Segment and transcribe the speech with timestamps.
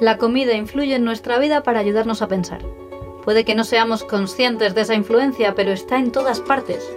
[0.00, 2.62] La comida influye en nuestra vida para ayudarnos a pensar.
[3.22, 6.90] Puede que no seamos conscientes de esa influencia, pero está en todas partes,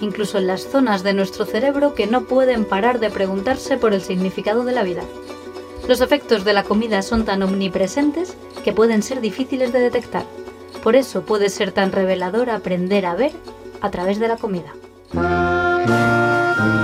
[0.00, 4.00] incluso en las zonas de nuestro cerebro que no pueden parar de preguntarse por el
[4.00, 5.02] significado de la vida.
[5.86, 8.34] Los efectos de la comida son tan omnipresentes
[8.64, 10.24] que pueden ser difíciles de detectar.
[10.82, 13.32] Por eso puede ser tan revelador aprender a ver
[13.82, 14.72] a través de la comida.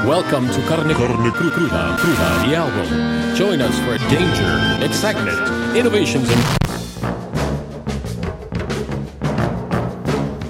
[0.06, 3.34] Welcome to Carne, Carne Cru- Cruda, Cruda, the album.
[3.36, 5.38] Join us for danger, excitement,
[5.76, 6.42] innovations, and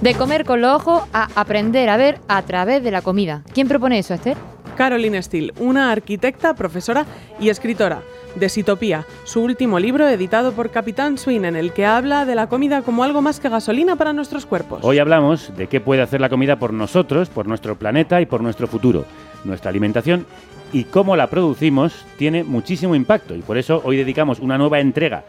[0.01, 3.43] De comer con los ojos a aprender a ver a través de la comida.
[3.53, 4.37] ¿Quién propone eso, Esther?
[4.77, 7.05] Caroline Steele, una arquitecta, profesora
[7.39, 8.01] y escritora
[8.35, 12.49] de Sitopía, su último libro editado por Capitán Swin, en el que habla de la
[12.49, 14.81] comida como algo más que gasolina para nuestros cuerpos.
[14.83, 18.41] Hoy hablamos de qué puede hacer la comida por nosotros, por nuestro planeta y por
[18.43, 19.05] nuestro futuro.
[19.45, 20.27] Nuestra alimentación
[20.73, 25.25] y cómo la producimos tiene muchísimo impacto y por eso hoy dedicamos una nueva entrega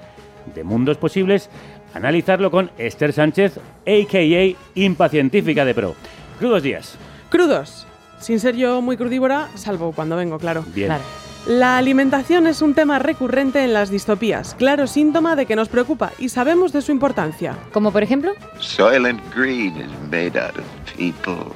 [0.54, 1.50] de Mundos Posibles
[1.94, 4.80] a analizarlo con Esther Sánchez, a.k.a.
[4.80, 5.96] Impacientífica de Pro.
[6.40, 6.98] Crudos días.
[7.30, 7.86] Crudos,
[8.20, 10.64] sin ser yo muy crudívora, salvo cuando vengo, claro.
[10.74, 10.88] Bien.
[10.88, 11.04] Claro.
[11.46, 16.14] La alimentación es un tema recurrente en las distopías, claro síntoma de que nos preocupa
[16.18, 17.58] y sabemos de su importancia.
[17.74, 20.64] Como por ejemplo, Soylent Green is made out of
[20.96, 21.52] people.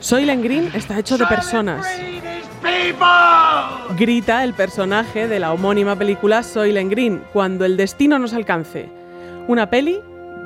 [0.00, 1.86] Soylent Green está hecho de personas.
[3.98, 8.88] Grita el personaje de la homónima película Soylent Green, cuando el destino nos alcance.
[9.46, 10.00] Una peli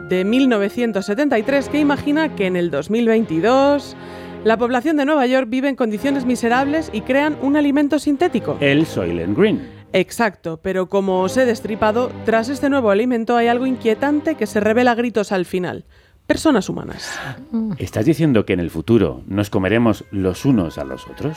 [0.09, 3.97] de 1973 que imagina que en el 2022
[4.43, 8.59] la población de Nueva York vive en condiciones miserables y crean un alimento sintético.
[8.61, 9.75] El Soylent Green.
[9.93, 14.59] Exacto, pero como os he destripado, tras este nuevo alimento hay algo inquietante que se
[14.59, 15.85] revela a gritos al final.
[16.27, 17.19] Personas humanas.
[17.77, 21.37] ¿Estás diciendo que en el futuro nos comeremos los unos a los otros?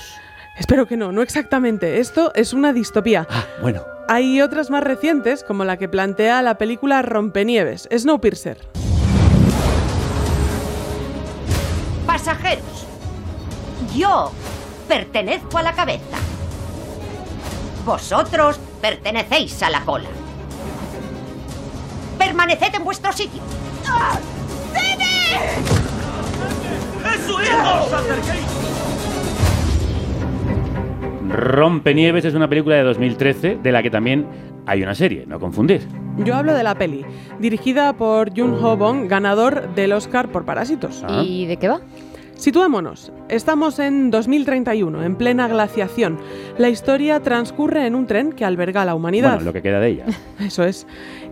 [0.58, 2.00] Espero que no, no exactamente.
[2.00, 3.28] Esto es una distopía.
[3.30, 3.82] Ah, bueno.
[4.08, 8.58] Hay otras más recientes, como la que plantea la película Rompenieves, Snowpiercer.
[12.06, 12.88] Pasajeros,
[13.94, 14.32] yo
[14.88, 16.18] pertenezco a la cabeza.
[17.86, 20.08] Vosotros pertenecéis a la cola.
[22.18, 23.42] Permaneced en vuestro sitio.
[23.86, 24.18] ¡Ah!
[31.30, 34.26] Rompenieves es una película de 2013 de la que también
[34.66, 35.82] hay una serie, no confundir.
[36.18, 37.06] Yo hablo de la peli,
[37.40, 41.04] dirigida por Jun Ho Bong, ganador del Oscar por Parásitos.
[41.08, 41.24] Ah.
[41.24, 41.82] ¿y de qué va?
[42.38, 43.12] Situémonos.
[43.30, 46.20] Estamos en 2031, en plena glaciación.
[46.58, 49.36] La historia transcurre en un tren que alberga a la humanidad.
[49.36, 50.06] Bueno, lo que queda de ella.
[50.40, 50.86] Eso es.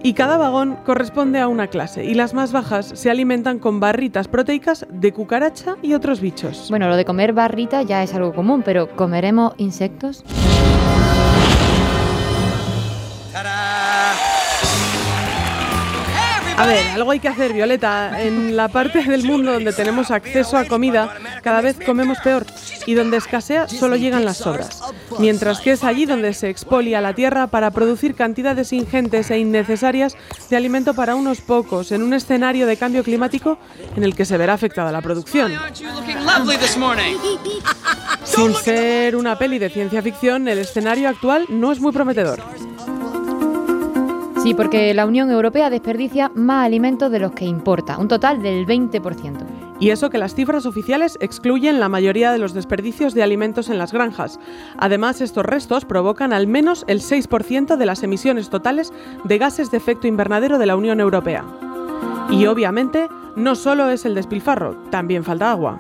[0.03, 4.27] Y cada vagón corresponde a una clase, y las más bajas se alimentan con barritas
[4.27, 6.67] proteicas de cucaracha y otros bichos.
[6.69, 10.23] Bueno, lo de comer barrita ya es algo común, pero ¿comeremos insectos?
[16.57, 18.21] A ver, algo hay que hacer, Violeta.
[18.21, 22.45] En la parte del mundo donde tenemos acceso a comida, cada vez comemos peor
[22.85, 24.81] y donde escasea solo llegan las sobras.
[25.19, 30.15] Mientras que es allí donde se expolia la tierra para producir cantidades ingentes e innecesarias
[30.49, 33.57] de alimento para unos pocos, en un escenario de cambio climático
[33.95, 35.53] en el que se verá afectada la producción.
[38.23, 42.41] Sin ser una peli de ciencia ficción, el escenario actual no es muy prometedor.
[44.45, 48.67] Sí, porque la Unión Europea desperdicia más alimentos de los que importa, un total del
[48.67, 49.43] 20%.
[49.79, 53.79] Y eso que las cifras oficiales excluyen la mayoría de los desperdicios de alimentos en
[53.79, 54.39] las granjas.
[54.77, 59.77] Además, estos restos provocan al menos el 6% de las emisiones totales de gases de
[59.77, 61.43] efecto invernadero de la Unión Europea.
[62.29, 65.79] Y obviamente, no solo es el despilfarro, también falta agua.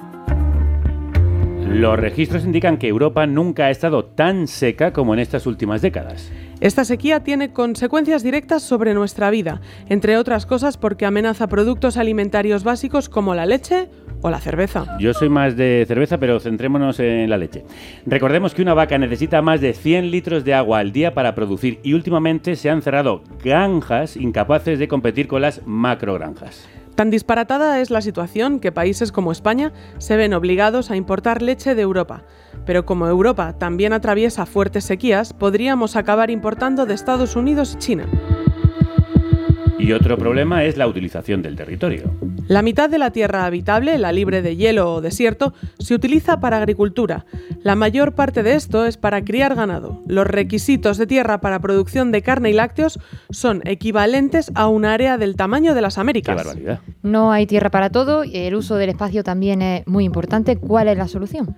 [1.69, 6.31] Los registros indican que Europa nunca ha estado tan seca como en estas últimas décadas.
[6.61, 12.63] Esta sequía tiene consecuencias directas sobre nuestra vida, entre otras cosas porque amenaza productos alimentarios
[12.63, 13.89] básicos como la leche
[14.21, 14.97] o la cerveza.
[14.99, 17.65] Yo soy más de cerveza, pero centrémonos en la leche.
[18.05, 21.79] Recordemos que una vaca necesita más de 100 litros de agua al día para producir
[21.83, 26.67] y últimamente se han cerrado granjas incapaces de competir con las macrogranjas.
[26.95, 31.75] Tan disparatada es la situación que países como España se ven obligados a importar leche
[31.75, 32.23] de Europa.
[32.65, 38.05] Pero como Europa también atraviesa fuertes sequías, podríamos acabar importando de Estados Unidos y China.
[39.77, 42.11] Y otro problema es la utilización del territorio.
[42.47, 46.57] La mitad de la tierra habitable, la libre de hielo o desierto, se utiliza para
[46.57, 47.25] agricultura.
[47.61, 50.01] La mayor parte de esto es para criar ganado.
[50.07, 55.17] Los requisitos de tierra para producción de carne y lácteos son equivalentes a un área
[55.17, 56.35] del tamaño de las Qué Américas.
[56.35, 56.79] barbaridad.
[57.03, 60.55] No hay tierra para todo y el uso del espacio también es muy importante.
[60.57, 61.57] ¿Cuál es la solución?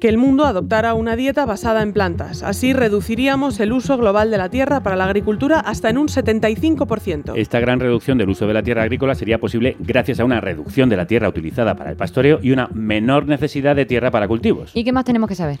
[0.00, 2.42] Que el mundo adoptara una dieta basada en plantas.
[2.42, 7.32] Así reduciríamos el uso global de la tierra para la agricultura hasta en un 75%.
[7.36, 10.88] Esta gran reducción del uso de la tierra agrícola sería posible gracias a una reducción
[10.88, 14.70] de la tierra utilizada para el pastoreo y una menor necesidad de tierra para cultivos.
[14.74, 15.58] ¿Y qué más tenemos que saber?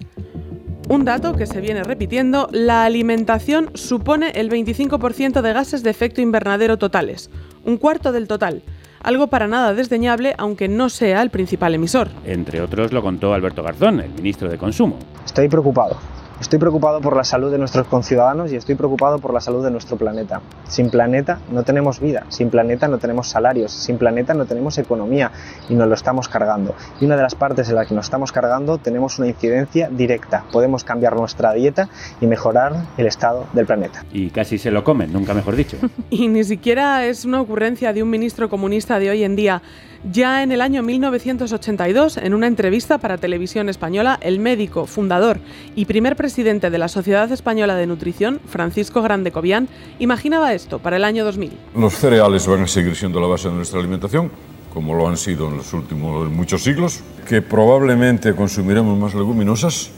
[0.88, 6.22] Un dato que se viene repitiendo, la alimentación supone el 25% de gases de efecto
[6.22, 7.30] invernadero totales,
[7.64, 8.62] un cuarto del total
[9.02, 12.08] algo para nada desdeñable aunque no sea el principal emisor.
[12.24, 14.98] Entre otros lo contó Alberto Garzón, el ministro de Consumo.
[15.24, 15.96] Estoy preocupado.
[16.40, 19.72] Estoy preocupado por la salud de nuestros conciudadanos y estoy preocupado por la salud de
[19.72, 20.40] nuestro planeta.
[20.68, 25.32] Sin planeta no tenemos vida, sin planeta no tenemos salarios, sin planeta no tenemos economía
[25.68, 26.76] y nos lo estamos cargando.
[27.00, 30.44] Y una de las partes en la que nos estamos cargando tenemos una incidencia directa.
[30.52, 31.88] Podemos cambiar nuestra dieta
[32.20, 34.04] y mejorar el estado del planeta.
[34.12, 35.76] Y casi se lo comen, nunca mejor dicho.
[36.10, 39.60] y ni siquiera es una ocurrencia de un ministro comunista de hoy en día.
[40.04, 45.40] Ya en el año 1982, en una entrevista para Televisión Española, el médico, fundador
[45.74, 49.68] y primer presidente de la Sociedad Española de Nutrición, Francisco Grande Cobian,
[49.98, 51.52] imaginaba esto para el año 2000.
[51.74, 54.30] Los cereales van a seguir siendo la base de nuestra alimentación,
[54.72, 59.90] como lo han sido en los últimos muchos siglos, que probablemente consumiremos más leguminosas,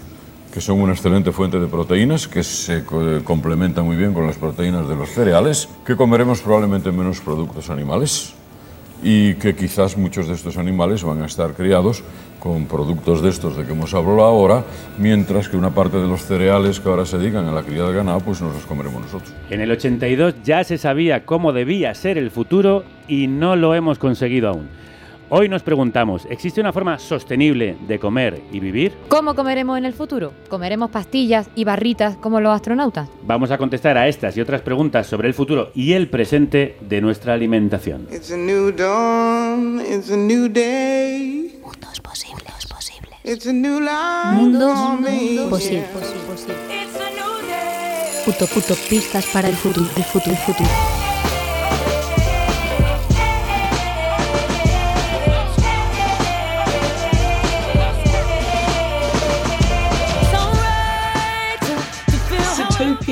[0.51, 2.85] que son una excelente fuente de proteínas, que se
[3.23, 8.35] complementan muy bien con las proteínas de los cereales, que comeremos probablemente menos productos animales,
[9.03, 12.03] y que quizás muchos de estos animales van a estar criados
[12.39, 14.65] con productos de estos de que hemos hablado ahora,
[14.99, 17.95] mientras que una parte de los cereales que ahora se dedican a la cría de
[17.95, 19.33] ganado, pues nos los comeremos nosotros.
[19.51, 23.99] En el 82 ya se sabía cómo debía ser el futuro y no lo hemos
[23.99, 24.69] conseguido aún.
[25.33, 28.93] Hoy nos preguntamos, ¿existe una forma sostenible de comer y vivir?
[29.07, 30.33] ¿Cómo comeremos en el futuro?
[30.49, 33.09] ¿Comeremos pastillas y barritas como los astronautas?
[33.23, 37.01] Vamos a contestar a estas y otras preguntas sobre el futuro y el presente de
[37.01, 38.09] nuestra alimentación.
[38.11, 38.81] Mundos
[42.03, 43.47] posibles, posibles.
[44.35, 44.79] Mundos
[45.49, 45.87] posibles.
[48.25, 51.10] Puto, puto, pistas para el futuro, el futuro, el futuro.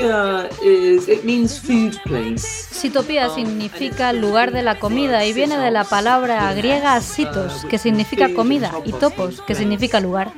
[0.08, 2.67] Is, it means food place.
[2.78, 8.32] Sitopía significa lugar de la comida y viene de la palabra griega sitos, que significa
[8.32, 10.32] comida, y topos, que significa lugar.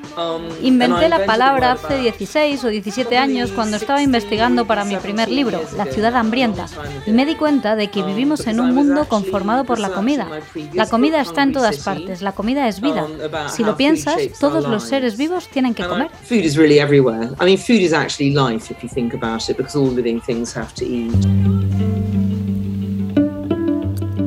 [0.63, 5.61] Inventé la palabra hace 16 o 17 años cuando estaba investigando para mi primer libro,
[5.77, 6.65] La ciudad hambrienta,
[7.07, 10.27] y me di cuenta de que vivimos en un mundo conformado por la comida.
[10.73, 13.07] La comida está en todas partes, la comida es vida.
[13.49, 16.09] Si lo piensas, todos los seres vivos tienen que comer.
[16.25, 17.33] Food is really everywhere.
[17.39, 20.57] I mean, food is actually life if you think about it, because all living things
[20.57, 21.60] have to eat.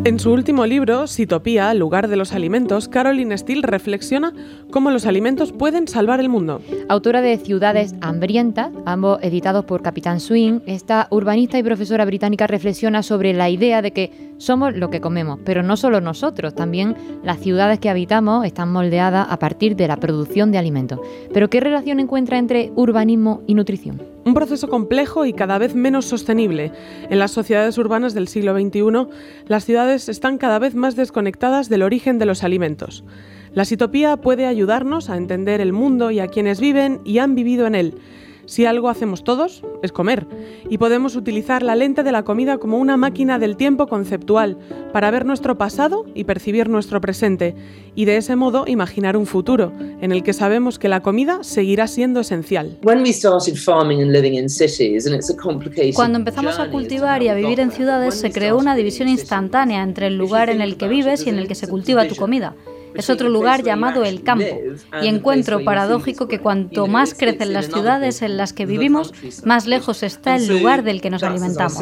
[0.06, 4.34] En su último libro, Sitopía, lugar de los alimentos, Caroline Steele reflexiona
[4.70, 6.60] cómo los alimentos pueden salvar el mundo.
[6.90, 13.02] Autora de Ciudades hambrientas, ambos editados por Capitán Swing, esta urbanista y profesora británica reflexiona
[13.02, 17.40] sobre la idea de que somos lo que comemos, pero no solo nosotros, también las
[17.40, 21.00] ciudades que habitamos están moldeadas a partir de la producción de alimentos.
[21.34, 24.13] Pero ¿qué relación encuentra entre urbanismo y nutrición?
[24.26, 26.72] Un proceso complejo y cada vez menos sostenible.
[27.10, 29.08] En las sociedades urbanas del siglo XXI,
[29.48, 33.04] las ciudades están cada vez más desconectadas del origen de los alimentos.
[33.54, 37.68] La sitopía puede ayudarnos a entender el mundo y a quienes viven y han vivido
[37.68, 37.96] en él.
[38.46, 40.28] Si algo hacemos todos, es comer,
[40.70, 44.58] y podemos utilizar la lente de la comida como una máquina del tiempo conceptual
[44.92, 47.56] para ver nuestro pasado y percibir nuestro presente,
[47.96, 49.72] y de ese modo imaginar un futuro
[50.02, 52.78] en el que sabemos que la comida seguirá siendo esencial.
[55.96, 60.08] Cuando empezamos a cultivar y a vivir en ciudades, se creó una división instantánea entre
[60.08, 62.56] el lugar en el que vives y en el que se cultiva tu comida
[62.96, 64.60] es otro lugar llamado el campo,
[65.02, 70.04] y encuentro paradójico que cuanto más crecen las ciudades en las que vivimos, más lejos
[70.04, 71.80] está el lugar del que nos alimentamos.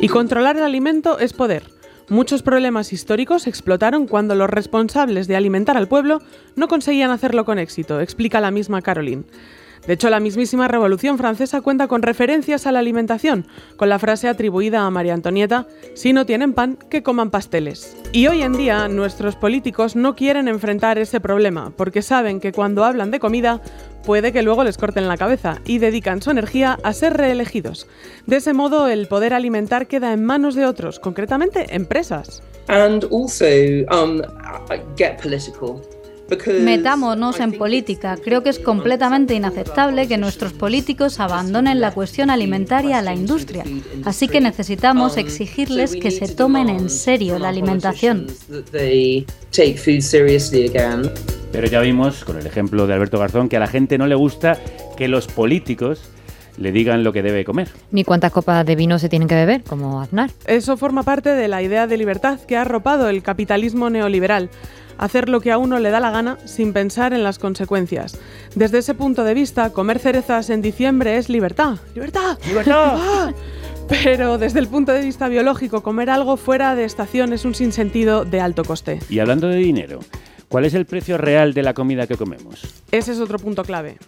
[0.00, 1.64] Y controlar el alimento es poder.
[2.08, 6.22] Muchos problemas históricos explotaron cuando los responsables de alimentar al pueblo
[6.56, 9.24] no conseguían hacerlo con éxito, explica la misma Caroline.
[9.86, 14.28] De hecho, la mismísima Revolución Francesa cuenta con referencias a la alimentación, con la frase
[14.28, 17.96] atribuida a María Antonieta, si no tienen pan, que coman pasteles.
[18.12, 22.84] Y hoy en día nuestros políticos no quieren enfrentar ese problema, porque saben que cuando
[22.84, 23.60] hablan de comida,
[24.04, 27.86] puede que luego les corten la cabeza y dedican su energía a ser reelegidos.
[28.26, 32.42] De ese modo, el poder alimentar queda en manos de otros, concretamente empresas.
[32.68, 33.46] And also
[33.90, 34.20] um,
[34.96, 35.80] get political.
[36.60, 38.16] Metámonos en política.
[38.22, 43.64] Creo que es completamente inaceptable que nuestros políticos abandonen la cuestión alimentaria a la industria.
[44.04, 48.26] Así que necesitamos exigirles que se tomen en serio la alimentación.
[51.50, 54.14] Pero ya vimos, con el ejemplo de Alberto Garzón, que a la gente no le
[54.14, 54.58] gusta
[54.96, 56.02] que los políticos
[56.58, 57.68] le digan lo que debe comer.
[57.90, 60.30] Ni cuántas copas de vino se tienen que beber, como Aznar.
[60.46, 64.50] Eso forma parte de la idea de libertad que ha arropado el capitalismo neoliberal.
[64.98, 68.18] Hacer lo que a uno le da la gana sin pensar en las consecuencias.
[68.54, 71.76] Desde ese punto de vista, comer cerezas en diciembre es libertad.
[71.94, 72.38] ¡Libertad!
[72.46, 72.96] ¡Libertad!
[72.98, 73.32] ¡Ah!
[73.88, 78.26] Pero desde el punto de vista biológico, comer algo fuera de estación es un sinsentido
[78.26, 79.00] de alto coste.
[79.08, 80.00] Y hablando de dinero,
[80.48, 82.62] ¿cuál es el precio real de la comida que comemos?
[82.90, 83.98] Ese es otro punto clave.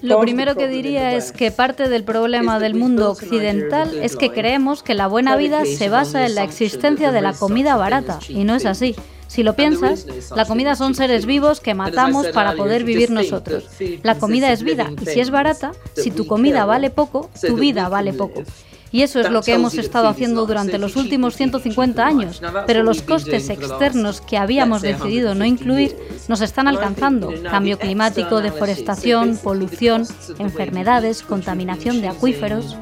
[0.00, 4.82] Lo primero que diría es que parte del problema del mundo occidental es que creemos
[4.82, 8.54] que la buena vida se basa en la existencia de la comida barata, y no
[8.54, 8.94] es así.
[9.32, 13.66] Si lo piensas, la comida son seres vivos que matamos para poder vivir nosotros.
[14.02, 17.88] La comida es vida y si es barata, si tu comida vale poco, tu vida
[17.88, 18.42] vale poco.
[18.92, 23.00] Y eso es lo que hemos estado haciendo durante los últimos 150 años, pero los
[23.00, 25.96] costes externos que habíamos decidido no incluir
[26.28, 27.32] nos están alcanzando.
[27.50, 30.06] Cambio climático, deforestación, polución,
[30.38, 32.76] enfermedades, contaminación de acuíferos.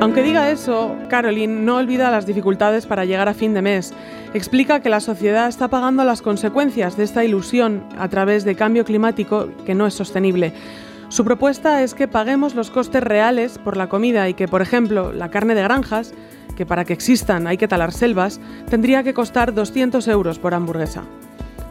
[0.00, 3.94] Aunque diga eso, Caroline no olvida las dificultades para llegar a fin de mes.
[4.34, 8.84] Explica que la sociedad está pagando las consecuencias de esta ilusión a través de cambio
[8.84, 10.52] climático que no es sostenible.
[11.14, 15.12] Su propuesta es que paguemos los costes reales por la comida y que, por ejemplo,
[15.12, 16.12] la carne de granjas,
[16.56, 21.04] que para que existan hay que talar selvas, tendría que costar 200 euros por hamburguesa.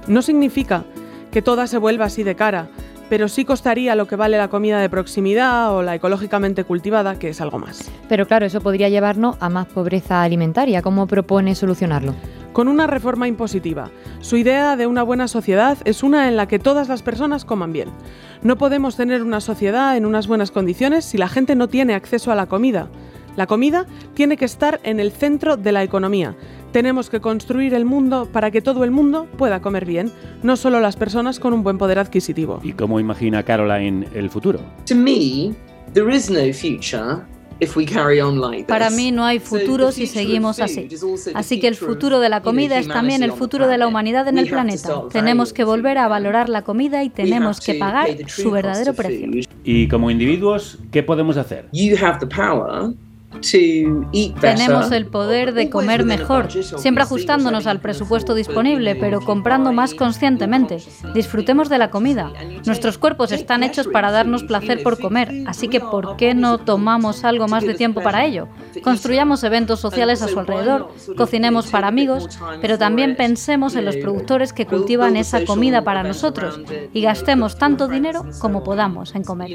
[0.07, 0.85] No significa
[1.29, 2.69] que toda se vuelva así de cara,
[3.09, 7.29] pero sí costaría lo que vale la comida de proximidad o la ecológicamente cultivada, que
[7.29, 7.91] es algo más.
[8.09, 10.81] Pero claro, eso podría llevarnos a más pobreza alimentaria.
[10.81, 12.13] ¿Cómo propone solucionarlo?
[12.53, 13.89] Con una reforma impositiva.
[14.19, 17.73] Su idea de una buena sociedad es una en la que todas las personas coman
[17.73, 17.89] bien.
[18.41, 22.31] No podemos tener una sociedad en unas buenas condiciones si la gente no tiene acceso
[22.31, 22.89] a la comida.
[23.35, 26.35] La comida tiene que estar en el centro de la economía.
[26.71, 30.11] Tenemos que construir el mundo para que todo el mundo pueda comer bien,
[30.41, 32.59] no solo las personas con un buen poder adquisitivo.
[32.63, 34.59] ¿Y cómo imagina Caroline el futuro?
[38.67, 40.87] Para mí no hay futuro si seguimos así.
[41.33, 44.37] Así que el futuro de la comida es también el futuro de la humanidad en
[44.37, 45.03] el planeta.
[45.11, 49.29] Tenemos que volver a valorar la comida y tenemos que pagar su verdadero precio.
[49.63, 51.69] Y como individuos, ¿qué podemos hacer?
[54.39, 60.77] Tenemos el poder de comer mejor, siempre ajustándonos al presupuesto disponible, pero comprando más conscientemente.
[61.13, 62.31] Disfrutemos de la comida.
[62.65, 67.23] Nuestros cuerpos están hechos para darnos placer por comer, así que ¿por qué no tomamos
[67.23, 68.47] algo más de tiempo para ello?
[68.83, 72.27] Construyamos eventos sociales a su alrededor, cocinemos para amigos,
[72.61, 76.59] pero también pensemos en los productores que cultivan esa comida para nosotros
[76.93, 79.49] y gastemos tanto dinero como podamos en comer.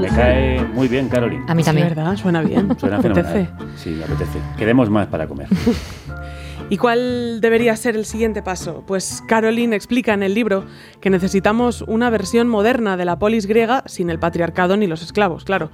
[0.00, 1.44] Me cae muy bien, Caroline.
[1.48, 1.88] A mí también.
[1.88, 2.16] Sí, ¿verdad?
[2.16, 2.78] Suena bien.
[2.78, 3.46] Suena Apetece.
[3.46, 3.72] fenomenal.
[3.76, 4.38] Sí, me apetece.
[4.56, 5.48] Queremos más para comer.
[6.70, 8.84] ¿Y cuál debería ser el siguiente paso?
[8.86, 10.64] Pues Caroline explica en el libro
[11.00, 15.44] que necesitamos una versión moderna de la polis griega sin el patriarcado ni los esclavos,
[15.44, 15.70] claro.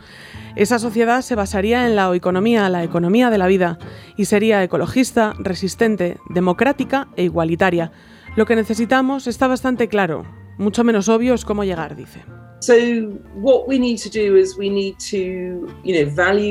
[0.57, 3.79] Esa sociedad se basaría en la economía, la economía de la vida,
[4.17, 7.93] y sería ecologista, resistente, democrática e igualitaria.
[8.35, 10.25] Lo que necesitamos está bastante claro.
[10.59, 12.21] Mucho menos obvio es cómo llegar, dice.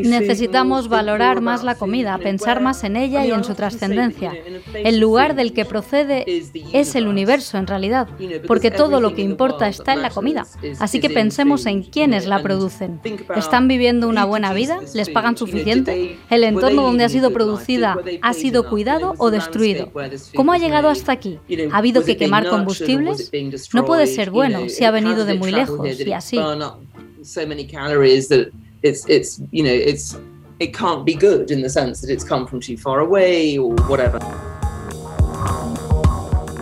[0.10, 4.34] Necesitamos valorar más la comida, pensar más en ella y en su trascendencia.
[4.74, 6.26] El lugar del que procede
[6.74, 8.08] es el universo en realidad,
[8.48, 10.48] porque todo lo que importa está en la comida.
[10.80, 13.00] Así que pensemos en quiénes la producen.
[13.36, 14.80] ¿Están viviendo una buena vida?
[14.96, 16.18] ¿Les pagan suficiente?
[16.30, 19.92] ¿El entorno donde ha sido producida ha sido cuidado o destruido?
[20.36, 21.40] ¿Cómo ha llegado hasta aquí?
[21.72, 23.32] ¿Ha habido que quemar combustibles?
[23.74, 26.38] No puede ser bueno si ha venido de muy lejos y así.
[26.38, 26.78] burn up
[27.24, 28.48] so many calories that
[28.84, 30.18] it's it's you know it's
[30.60, 33.76] it can't be good in the sense that it's come from too far away or
[33.90, 34.20] whatever.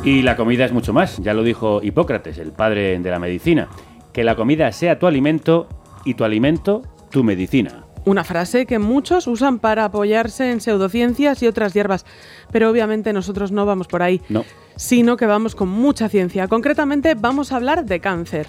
[0.04, 3.68] Y la comida es mucho más, ya lo dijo Hipócrates, el padre de la medicina.
[4.14, 5.68] Que la comida sea tu alimento
[6.06, 7.84] y tu alimento tu medicina.
[8.06, 12.06] Una frase que muchos usan para apoyarse en pseudociencias y otras hierbas,
[12.54, 14.46] pero obviamente nosotros no vamos por ahí, No.
[14.78, 16.48] sino que vamos con mucha ciencia.
[16.48, 18.48] Concretamente vamos a hablar de cáncer,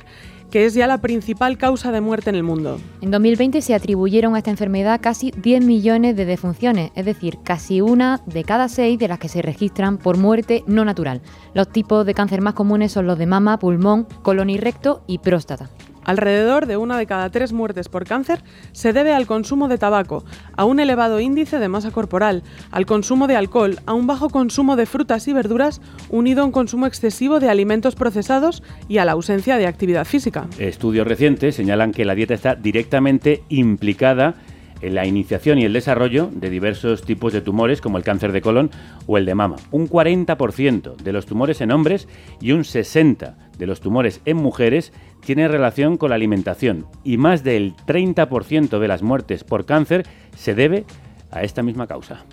[0.51, 2.79] que es ya la principal causa de muerte en el mundo.
[3.01, 7.81] En 2020 se atribuyeron a esta enfermedad casi 10 millones de defunciones, es decir, casi
[7.81, 11.23] una de cada seis de las que se registran por muerte no natural.
[11.55, 15.19] Los tipos de cáncer más comunes son los de mama, pulmón, colon y recto y
[15.19, 15.71] próstata.
[16.09, 20.25] Alrededor de una de cada tres muertes por cáncer se debe al consumo de tabaco,
[20.57, 24.77] a un elevado índice de masa corporal, al consumo de alcohol, a un bajo consumo
[24.77, 29.13] de frutas y verduras unido a un consumo excesivo de alimentos procesados y a la
[29.13, 30.47] ausencia de actividad física.
[30.57, 34.35] Estudios recientes señalan que la dieta está directamente implicada
[34.83, 38.71] la iniciación y el desarrollo de diversos tipos de tumores como el cáncer de colon
[39.07, 39.57] o el de mama.
[39.71, 42.09] Un 40% de los tumores en hombres
[42.41, 47.43] y un 60% de los tumores en mujeres tienen relación con la alimentación y más
[47.43, 50.07] del 30% de las muertes por cáncer
[50.37, 50.85] se debe
[51.31, 52.25] a esta misma causa.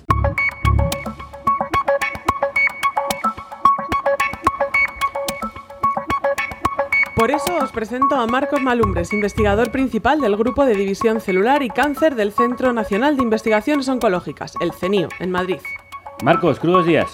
[7.15, 11.69] Por eso os presento a Marcos Malumbres, investigador principal del Grupo de División Celular y
[11.69, 15.59] Cáncer del Centro Nacional de Investigaciones Oncológicas, el CENIO, en Madrid.
[16.25, 17.13] Marcos, crudos días.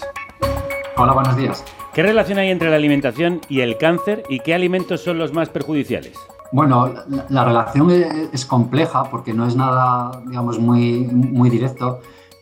[0.96, 1.64] Hola, buenos días.
[1.94, 5.50] ¿Qué relación hay entre la alimentación y el cáncer y qué alimentos son los más
[5.50, 6.18] perjudiciales?
[6.50, 12.00] Bueno, la, la relación es, es, compleja porque no es nada, digamos, muy, muy directo,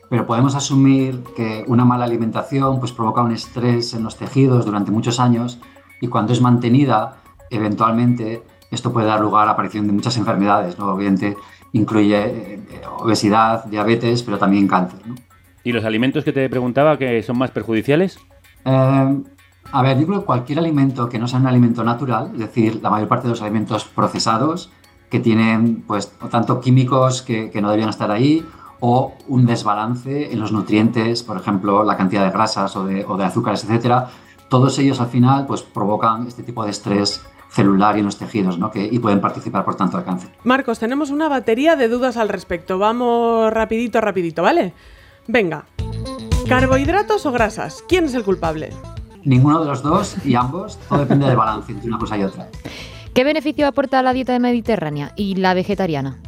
[0.09, 4.91] pero podemos asumir que una mala alimentación pues, provoca un estrés en los tejidos durante
[4.91, 5.61] muchos años
[6.01, 7.19] y cuando es mantenida
[7.51, 10.93] eventualmente esto puede dar lugar a la aparición de muchas enfermedades, ¿no?
[10.93, 11.37] Obviamente
[11.73, 12.61] incluye eh,
[12.99, 15.01] obesidad, diabetes, pero también cáncer.
[15.07, 15.15] ¿no?
[15.63, 18.19] ¿Y los alimentos que te preguntaba que son más perjudiciales?
[18.65, 19.23] Eh,
[19.73, 22.81] a ver, yo creo que cualquier alimento que no sea un alimento natural, es decir,
[22.83, 24.71] la mayor parte de los alimentos procesados
[25.11, 28.45] que tienen pues tanto químicos que, que no deberían estar ahí
[28.81, 33.17] o un desbalance en los nutrientes, por ejemplo, la cantidad de grasas o de, o
[33.17, 34.09] de azúcares, etcétera,
[34.49, 38.59] todos ellos al final pues provocan este tipo de estrés celular y en los tejidos,
[38.59, 38.71] ¿no?
[38.71, 40.31] Que, y pueden participar, por tanto, del cáncer.
[40.45, 42.79] Marcos, tenemos una batería de dudas al respecto.
[42.79, 44.73] Vamos rapidito, rapidito, ¿vale?
[45.27, 45.67] Venga.
[46.49, 47.85] ¿Carbohidratos o grasas?
[47.89, 48.71] ¿Quién es el culpable?
[49.25, 50.79] Ninguno de los dos y ambos.
[50.89, 52.49] Todo depende del balance entre una cosa y otra.
[53.13, 56.19] ¿Qué beneficio aporta la dieta mediterránea y la vegetariana?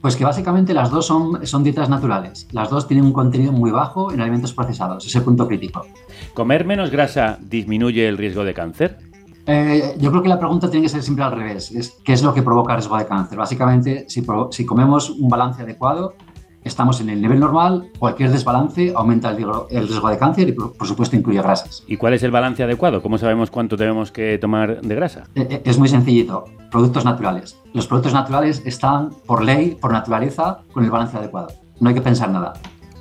[0.00, 2.48] Pues que básicamente las dos son, son dietas naturales.
[2.52, 5.04] Las dos tienen un contenido muy bajo en alimentos procesados.
[5.04, 5.86] Es el punto crítico.
[6.32, 9.09] ¿Comer menos grasa disminuye el riesgo de cáncer?
[9.46, 11.70] Eh, yo creo que la pregunta tiene que ser siempre al revés.
[11.70, 13.38] Es, ¿Qué es lo que provoca riesgo de cáncer?
[13.38, 16.14] Básicamente, si, si, comemos un balance adecuado,
[16.62, 20.52] estamos en el nivel normal, cualquier desbalance aumenta el riesgo, el riesgo de cáncer y,
[20.52, 21.84] por, por, supuesto, incluye grasas.
[21.86, 23.02] ¿Y cuál es el balance adecuado?
[23.02, 25.24] ¿Cómo sabemos cuánto tenemos que tomar de grasa?
[25.34, 26.44] Eh, es muy sencillito.
[26.70, 27.58] Productos naturales.
[27.72, 31.48] Los productos naturales están, por ley, por naturaleza, con el balance adecuado.
[31.80, 32.52] No hay que pensar nada.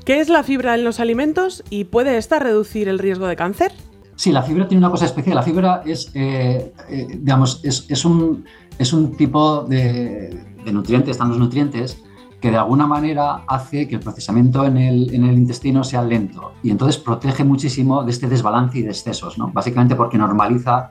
[0.05, 3.71] ¿Qué es la fibra en los alimentos y puede esta reducir el riesgo de cáncer?
[4.19, 5.37] Sí, la fibra tiene una cosa especial.
[5.37, 8.43] La fibra es, eh, eh, digamos, es, es, un,
[8.77, 12.03] es, un, tipo de, de, nutrientes, están los nutrientes,
[12.41, 16.51] que de alguna manera hace que el procesamiento en el, en el, intestino sea lento
[16.61, 19.51] y entonces protege muchísimo de este desbalance y de excesos, ¿no?
[19.53, 20.89] básicamente porque normaliza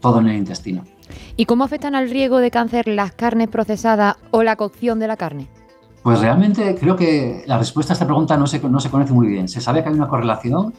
[0.00, 0.82] todo en el intestino.
[1.36, 5.18] ¿Y cómo afectan al riesgo de cáncer las carnes procesadas o la cocción de la
[5.18, 5.48] carne?
[6.02, 9.26] Pues realmente creo que la respuesta a esta pregunta no se, no se conoce muy
[9.26, 9.48] bien.
[9.48, 10.72] Se sabe que hay una correlación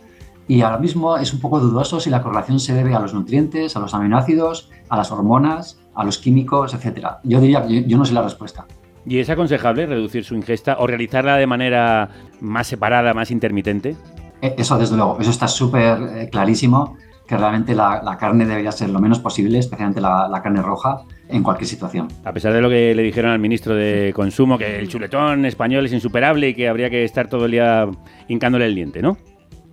[0.51, 3.77] y ahora mismo es un poco dudoso si la correlación se debe a los nutrientes,
[3.77, 7.07] a los aminoácidos, a las hormonas, a los químicos, etc.
[7.23, 8.65] Yo diría que yo no sé la respuesta.
[9.05, 12.09] ¿Y es aconsejable reducir su ingesta o realizarla de manera
[12.41, 13.95] más separada, más intermitente?
[14.41, 18.89] Eso, desde luego, eso está súper eh, clarísimo, que realmente la, la, carne debería ser
[18.89, 22.09] lo menos posible, especialmente la, la, carne roja, en cualquier situación.
[22.25, 25.85] A pesar de lo que le dijeron al ministro de Consumo, que el chuletón español
[25.85, 27.87] es insuperable y que habría que estar todo el día
[28.27, 29.15] hincándole el diente, ¿no?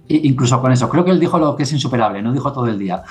[0.08, 2.78] Incluso con eso, creo que él dijo lo que es insuperable, no dijo todo el
[2.78, 3.02] día.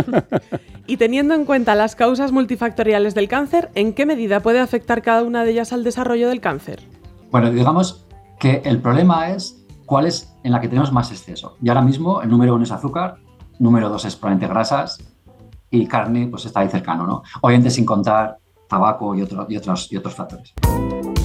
[0.86, 5.22] y teniendo en cuenta las causas multifactoriales del cáncer, ¿en qué medida puede afectar cada
[5.22, 6.80] una de ellas al desarrollo del cáncer?
[7.30, 8.06] Bueno, digamos
[8.38, 11.56] que el problema es cuál es en la que tenemos más exceso.
[11.62, 13.16] Y ahora mismo el número uno es azúcar,
[13.58, 14.98] número dos es probablemente grasas
[15.70, 17.22] y carne pues está ahí cercano, ¿no?
[17.40, 20.52] Obviamente sin contar tabaco y, otro, y, otros, y otros factores.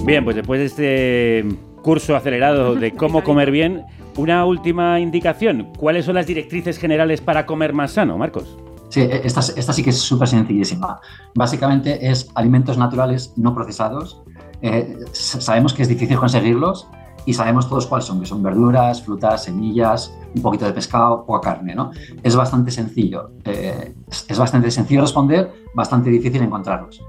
[0.06, 3.86] Bien, pues después de este curso acelerado de cómo comer bien,
[4.17, 5.71] una última indicación.
[5.78, 8.58] ¿Cuáles son las directrices generales para comer más sano, Marcos?
[8.89, 11.00] Sí, esta, esta sí que es súper sencillísima.
[11.36, 14.24] Básicamente es alimentos naturales no procesados.
[14.63, 16.88] Eh, sabemos que es difícil conseguirlos
[17.28, 21.39] y sabemos todos cuáles son, que son verduras, frutas, semillas, un poquito de pescado o
[21.39, 21.91] carne, ¿no?
[22.24, 23.30] Es bastante sencillo.
[23.43, 23.93] Eh,
[24.28, 27.00] es bastante sencillo responder, bastante difícil encontrarlos.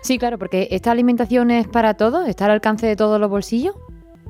[0.00, 3.74] Sí, claro, porque esta alimentación es para todos, está al alcance de todos los bolsillos.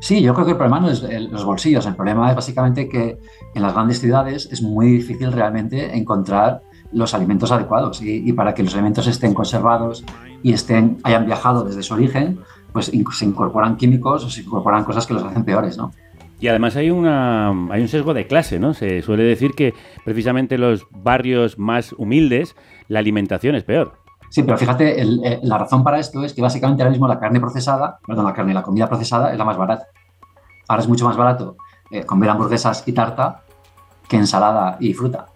[0.01, 3.17] Sí, yo creo que el problema no es los bolsillos, el problema es básicamente que
[3.55, 8.63] en las grandes ciudades es muy difícil realmente encontrar los alimentos adecuados y, para que
[8.63, 10.05] los alimentos estén conservados
[10.43, 12.39] y estén, hayan viajado desde su origen,
[12.73, 15.93] pues se incorporan químicos o se incorporan cosas que los hacen peores, ¿no?
[16.41, 18.75] Y además hay, una, hay un sesgo de clase, ¿no?
[18.75, 19.73] Se suele decir que
[20.05, 22.55] precisamente en los barrios más humildes
[22.89, 24.04] la alimentación es peor.
[24.35, 27.21] Sí, pero fíjate, el- eh, la razón para esto es que básicamente ahora mismo la
[27.21, 29.87] carne procesada, perdón, la carne, la comida procesada es la más barata.
[30.67, 31.57] Ahora es mucho más barato
[31.93, 33.43] eh, comer hamburguesas y tarta
[34.09, 35.27] que ensalada y fruta.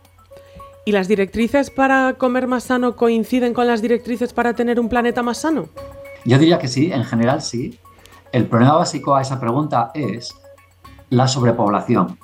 [0.85, 5.23] ¿Y las directrices para comer más sano coinciden con las directrices para tener un planeta
[5.23, 5.67] más sano?
[6.25, 7.79] Yo diría que sí, en general sí.
[8.33, 10.35] El problema básico a esa pregunta es
[11.11, 12.19] la sobrepoblación.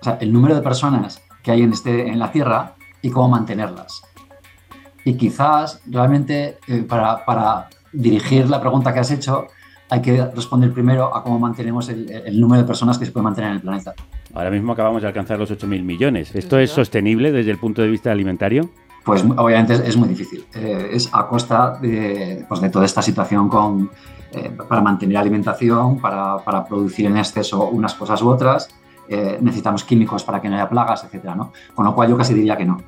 [0.00, 3.30] O sea, el número de personas que hay en, este, en la Tierra y cómo
[3.30, 4.02] mantenerlas.
[5.04, 9.46] Y quizás realmente eh, para, para dirigir la pregunta que has hecho
[9.88, 13.24] hay que responder primero a cómo mantenemos el, el número de personas que se puede
[13.24, 13.92] mantener en el planeta.
[14.32, 16.32] Ahora mismo acabamos de alcanzar los 8.000 millones.
[16.34, 18.70] ¿Esto es sostenible desde el punto de vista alimentario?
[19.04, 20.44] Pues obviamente es, es muy difícil.
[20.54, 23.90] Eh, es a costa de, pues, de toda esta situación con,
[24.32, 28.68] eh, para mantener alimentación, para, para producir en exceso unas cosas u otras.
[29.08, 31.52] eh, necesitamos químicos para que no haya plagas, etcétera, ¿no?
[31.74, 32.80] Con lo cual yo casi diría que no.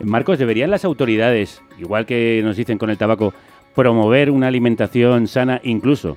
[0.00, 3.32] Marcos, ¿deberían las autoridades, igual que nos dicen con el tabaco,
[3.74, 6.16] promover una alimentación sana, incluso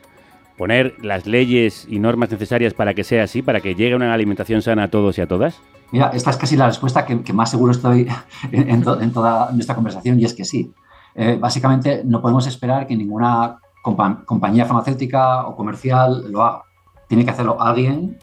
[0.58, 4.62] poner las leyes y normas necesarias para que sea así, para que llegue una alimentación
[4.62, 5.60] sana a todos y a todas?
[5.92, 8.08] Mira, esta es casi la respuesta que, más seguro estoy
[8.52, 10.72] en, en to- en toda nuestra conversación y es que sí.
[11.16, 16.64] Eh, básicamente no podemos esperar que ninguna compa- compañía farmacéutica o comercial lo haga.
[17.08, 18.18] Tiene que hacerlo alguien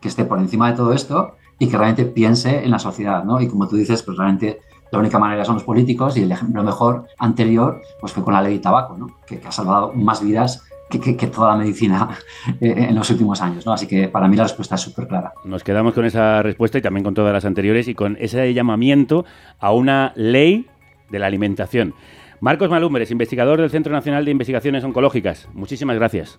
[0.00, 3.40] que esté por encima de todo esto y que realmente piense en la sociedad, ¿no?
[3.40, 4.60] Y como tú dices, pues realmente
[4.92, 8.42] la única manera son los políticos y el ejemplo mejor anterior pues fue con la
[8.42, 9.08] ley de tabaco, ¿no?
[9.26, 12.08] Que, que ha salvado más vidas que, que- que toda la medicina
[12.60, 13.72] eh, en los últimos años, ¿no?
[13.72, 15.32] Así que para mí la respuesta es súper clara.
[15.44, 19.24] Nos quedamos con esa respuesta y también con todas las anteriores y con ese llamamiento
[19.58, 20.66] a una ley
[21.10, 21.94] de la alimentación.
[22.40, 25.48] Marcos Malúmberes, investigador del Centro Nacional de Investigaciones Oncológicas.
[25.54, 26.38] Muchísimas gracias.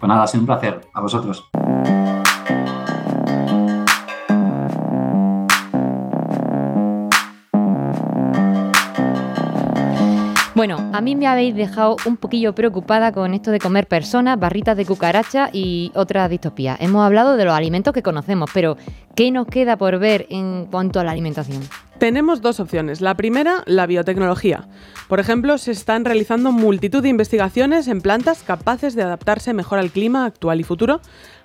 [0.00, 0.80] Pues nada, ha sido un placer.
[0.94, 1.48] A vosotros.
[10.58, 14.76] Bueno, a mí me habéis dejado un poquillo preocupada con esto de comer personas, barritas
[14.76, 16.80] de cucaracha y otras distopías.
[16.80, 18.76] Hemos hablado de los alimentos que conocemos, pero
[19.14, 21.62] ¿qué nos queda por ver en cuanto a la alimentación?
[22.00, 23.00] Tenemos dos opciones.
[23.00, 24.66] La primera, la biotecnología.
[25.06, 29.92] Por ejemplo, se están realizando multitud de investigaciones en plantas capaces de adaptarse mejor al
[29.92, 31.00] clima actual y futuro,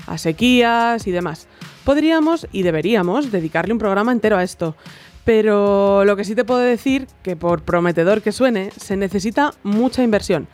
[0.07, 1.47] a sequías y demás.
[1.83, 4.75] Podríamos y deberíamos dedicarle un programa entero a esto.
[5.25, 10.03] Pero lo que sí te puedo decir, que por prometedor que suene, se necesita mucha
[10.03, 10.47] inversión.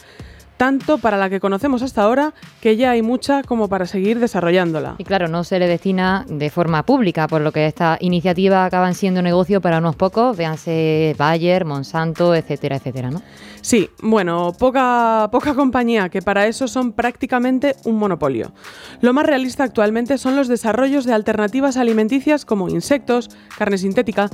[0.60, 4.96] Tanto para la que conocemos hasta ahora, que ya hay mucha como para seguir desarrollándola.
[4.98, 8.94] Y claro, no se le destina de forma pública, por lo que estas iniciativas acaban
[8.94, 13.22] siendo negocio para unos pocos, véanse Bayer, Monsanto, etcétera, etcétera, ¿no?
[13.62, 18.52] Sí, bueno, poca, poca compañía, que para eso son prácticamente un monopolio.
[19.00, 24.30] Lo más realista actualmente son los desarrollos de alternativas alimenticias como insectos, carne sintética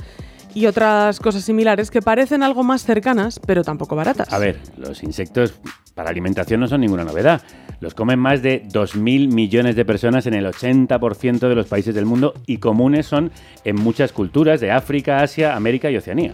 [0.56, 4.32] y otras cosas similares que parecen algo más cercanas, pero tampoco baratas.
[4.32, 5.52] A ver, los insectos
[5.94, 7.42] para alimentación no son ninguna novedad.
[7.80, 12.06] Los comen más de 2.000 millones de personas en el 80% de los países del
[12.06, 13.32] mundo y comunes son
[13.64, 16.32] en muchas culturas de África, Asia, América y Oceanía.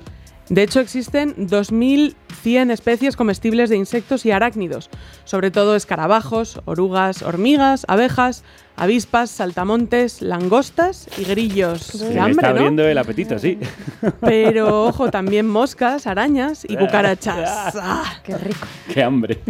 [0.49, 4.91] De hecho, existen 2.100 especies comestibles de insectos y arácnidos,
[5.25, 8.43] sobre todo escarabajos, orugas, hormigas, abejas,
[8.77, 11.83] avispas, saltamontes, langostas y grillos.
[11.83, 12.57] Se me hambre, está ¿no?
[12.57, 13.59] abriendo el apetito, sí.
[14.21, 17.77] Pero ojo, también moscas, arañas y cucarachas.
[17.81, 18.21] ¡Ah!
[18.25, 18.67] ¡Qué rico!
[18.93, 19.41] ¡Qué hambre!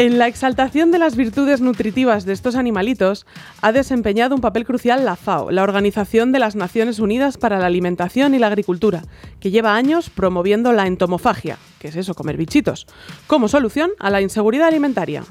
[0.00, 3.26] En la exaltación de las virtudes nutritivas de estos animalitos
[3.60, 7.66] ha desempeñado un papel crucial la FAO, la Organización de las Naciones Unidas para la
[7.66, 9.02] Alimentación y la Agricultura,
[9.40, 12.86] que lleva años promoviendo la entomofagia, que es eso, comer bichitos,
[13.26, 15.22] como solución a la inseguridad alimentaria.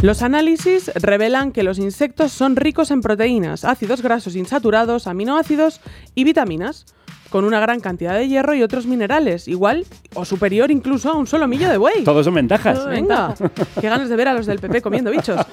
[0.00, 5.82] Los análisis revelan que los insectos son ricos en proteínas, ácidos grasos insaturados, aminoácidos
[6.14, 6.86] y vitaminas,
[7.34, 11.26] con una gran cantidad de hierro y otros minerales, igual o superior incluso a un
[11.26, 12.04] solo millo de buey.
[12.04, 12.86] Todos son ventajas.
[12.86, 13.34] Venga,
[13.80, 15.44] qué ganas de ver a los del PP comiendo bichos.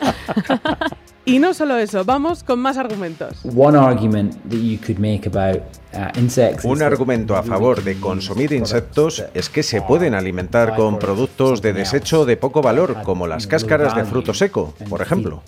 [1.26, 3.40] y no solo eso, vamos con más argumentos.
[3.44, 5.64] One argument that you could make about
[5.96, 6.64] uh, insects.
[6.66, 11.74] Un argumento a favor de consumir insectos es que se pueden alimentar con productos de
[11.74, 15.42] desecho de poco valor, como las cáscaras de fruto seco, por ejemplo.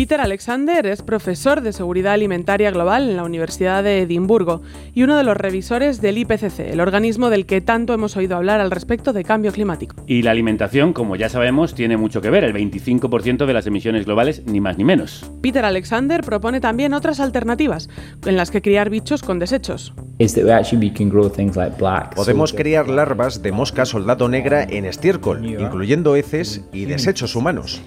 [0.00, 4.62] Peter Alexander es profesor de Seguridad Alimentaria Global en la Universidad de Edimburgo
[4.94, 8.62] y uno de los revisores del IPCC, el organismo del que tanto hemos oído hablar
[8.62, 9.96] al respecto de cambio climático.
[10.06, 14.06] Y la alimentación, como ya sabemos, tiene mucho que ver, el 25% de las emisiones
[14.06, 15.30] globales, ni más ni menos.
[15.42, 17.90] Peter Alexander propone también otras alternativas,
[18.24, 19.92] en las que criar bichos con desechos.
[20.18, 22.14] Is that we actually we can grow things like black.
[22.14, 27.82] Podemos criar larvas de mosca soldado negra en estiércol, incluyendo heces y desechos humanos.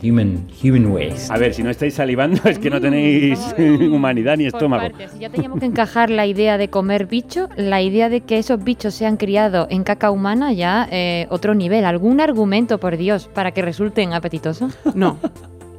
[1.30, 4.82] A ver, si no estáis salivando, es que no tenéis humanidad ni Por estómago.
[4.84, 8.38] partes, si ya teníamos que encajar la idea de comer bicho, la idea de que
[8.38, 11.86] esos bichos sean criados en caca humana ya eh, otro nivel.
[11.86, 14.78] ¿Algún argumento, por Dios, para que resulten apetitosos?
[14.94, 15.18] No.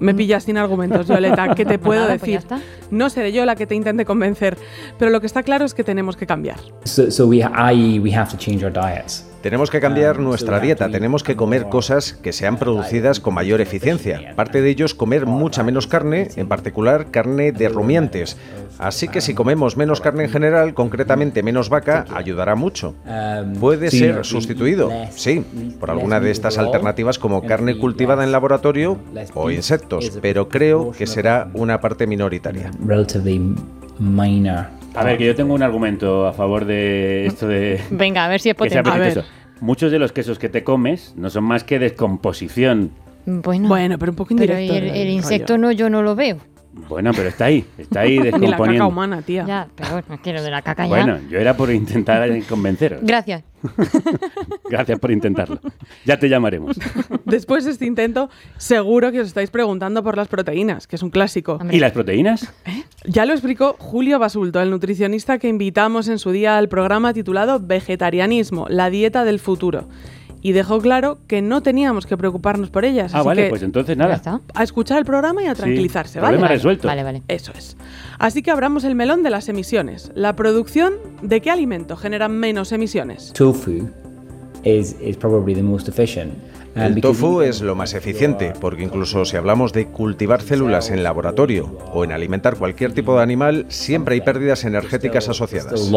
[0.01, 1.55] Me pillas sin argumentos, Violeta.
[1.55, 2.37] ¿Qué te puedo Nada, pues decir?
[2.39, 2.61] está.
[2.91, 4.57] No seré yo la que te intente convencer,
[4.99, 6.57] pero lo que está claro es que tenemos que cambiar.
[6.85, 9.25] So, so we, i.e., we have to change our diets.
[9.45, 14.35] Tenemos que cambiar nuestra dieta, tenemos que comer cosas que sean producidas con mayor eficiencia.
[14.35, 18.39] Parte de ello es comer mucha menos carne, en particular carne de rumiantes.
[18.79, 22.95] Así que si comemos menos carne en general, concretamente menos vaca, ayudará mucho.
[23.61, 25.45] Puede Sí, ser sustituido, sí,
[25.79, 28.97] por alguna de estas alternativas como carne cultivada en laboratorio
[29.35, 32.71] o insectos, pero creo que será una parte minoritaria.
[34.95, 38.41] A ver, que yo tengo un argumento a favor de esto de Venga, a ver
[38.41, 38.91] si es potente.
[39.61, 42.91] Muchos de los quesos que te comes no son más que descomposición.
[43.27, 44.75] Bueno, Bueno, pero un poco pero indirecto.
[44.75, 45.11] el, el rollo.
[45.11, 46.39] insecto no, yo no lo veo.
[46.89, 48.89] Bueno, pero está ahí, está ahí Ni la caca descomponiendo.
[48.89, 49.45] humana, tía.
[49.47, 50.03] Ya, pero
[50.37, 50.89] lo de la caca ya.
[50.89, 53.01] Bueno, yo era por intentar convenceros.
[53.03, 53.45] Gracias.
[54.69, 55.61] Gracias por intentarlo.
[56.05, 56.77] Ya te llamaremos.
[57.25, 61.11] Después de este intento, seguro que os estáis preguntando por las proteínas, que es un
[61.11, 61.59] clásico.
[61.71, 62.53] ¿Y las proteínas?
[63.05, 67.61] Ya lo explicó Julio Basulto, el nutricionista que invitamos en su día al programa titulado
[67.61, 69.89] Vegetarianismo, la dieta del futuro.
[70.45, 73.15] Y dejó claro que no teníamos que preocuparnos por ellas.
[73.15, 74.21] Ah, así vale, que pues entonces nada.
[74.53, 76.37] a escuchar el programa y a Sí, tranquilizarse, ¿vale?
[76.37, 76.87] problema resuelto.
[76.87, 77.23] Vale, vale.
[77.29, 77.79] Eso es.
[78.19, 80.13] Así que abramos el melón de las emisiones.
[80.15, 83.33] La producción de qué alimento genera menos emisiones.
[83.33, 83.89] Tofu
[84.65, 86.35] is, is probably the most efficient.
[86.75, 91.79] El tofu es lo más eficiente, porque incluso si hablamos de cultivar células en laboratorio
[91.93, 95.89] o en alimentar cualquier tipo de animal, siempre hay pérdidas energéticas asociadas.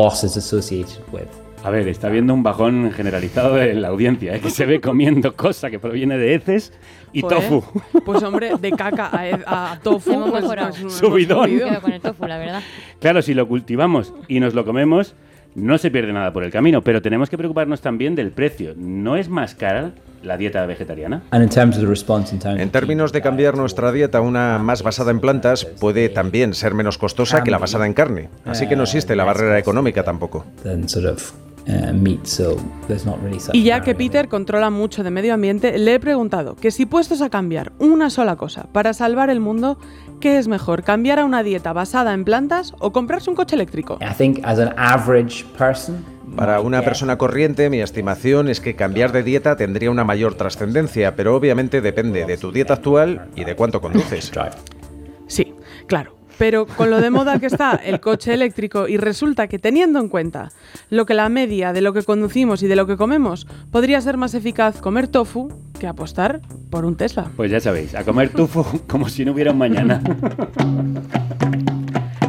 [1.64, 4.40] A ver, está habiendo un bajón generalizado en la audiencia, ¿eh?
[4.40, 6.72] que se ve comiendo cosa que proviene de heces
[7.12, 7.40] y Joder.
[7.40, 7.82] tofu.
[8.06, 10.12] Pues hombre, de caca a, a tofu.
[10.14, 10.70] Hemos pues, mejorado.
[10.70, 11.50] pues, hemos Subidón.
[11.50, 11.68] Subido.
[11.68, 12.62] quedo con el tofu, la verdad.
[13.00, 15.16] Claro, si lo cultivamos y nos lo comemos,
[15.56, 18.74] no se pierde nada por el camino, pero tenemos que preocuparnos también del precio.
[18.78, 19.92] ¿No es más cara
[20.24, 21.24] la dieta vegetariana?
[21.32, 24.22] And in terms of the response in terms En términos de cambiar nuestra dieta a
[24.22, 28.30] una más basada en plantas, puede también ser menos costosa que la basada en carne.
[28.46, 30.46] Así que no existe la barrera económica tampoco.
[32.24, 33.96] Such Y ya que.
[33.96, 38.10] Peter controla mucho de medio ambiente, le he preguntado que si puestos a cambiar una
[38.10, 39.78] sola cosa para salvar el mundo,
[40.20, 40.84] ¿qué es mejor?
[40.84, 43.98] ¿Cambiar a una dieta basada en plantas o comprarse un coche eléctrico?
[44.02, 49.12] I think as an average person, Para una persona corriente, mi estimación es que cambiar
[49.12, 53.56] de dieta tendría una mayor trascendencia, pero obviamente depende de tu dieta actual y de
[53.56, 54.32] cuánto conduces.
[55.28, 55.54] Sí,
[55.88, 56.17] claro.
[56.38, 60.10] Pero con lo de moda que está el coche eléctrico y resulta que teniendo en
[60.10, 60.52] cuenta
[60.90, 64.18] lo que la media de lo que conducimos y de lo que comemos, podría ser
[64.18, 67.28] más eficaz comer tofu que apostar por un Tesla.
[67.36, 70.02] Pues ya sabéis, a comer tofu como si no hubiera un mañana.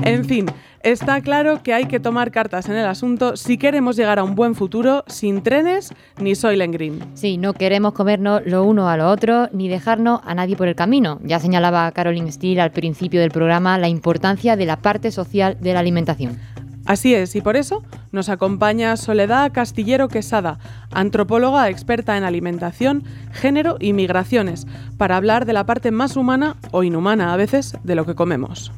[0.08, 0.46] En fin,
[0.82, 4.34] está claro que hay que tomar cartas en el asunto si queremos llegar a un
[4.34, 7.00] buen futuro sin trenes ni Soylent Green.
[7.12, 10.74] Sí, no queremos comernos lo uno a lo otro ni dejarnos a nadie por el
[10.74, 11.20] camino.
[11.24, 15.74] Ya señalaba Caroline Steele al principio del programa la importancia de la parte social de
[15.74, 16.38] la alimentación.
[16.86, 20.58] Así es, y por eso nos acompaña Soledad Castillero Quesada,
[20.90, 24.66] antropóloga experta en alimentación, género y migraciones,
[24.96, 28.72] para hablar de la parte más humana o inhumana a veces de lo que comemos.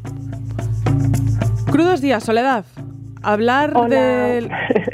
[1.81, 2.67] Crudos días, Soledad.
[3.23, 3.97] Hablar Hola.
[3.97, 4.51] del...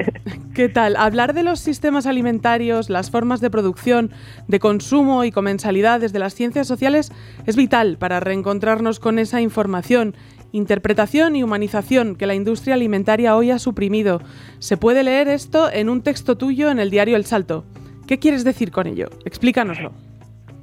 [0.54, 0.94] ¿Qué tal?
[0.94, 4.12] Hablar de los sistemas alimentarios, las formas de producción,
[4.46, 7.10] de consumo y comensalidades de las ciencias sociales
[7.44, 10.14] es vital para reencontrarnos con esa información,
[10.52, 14.20] interpretación y humanización que la industria alimentaria hoy ha suprimido.
[14.60, 17.64] Se puede leer esto en un texto tuyo en el diario El Salto.
[18.06, 19.08] ¿Qué quieres decir con ello?
[19.24, 19.90] Explícanoslo.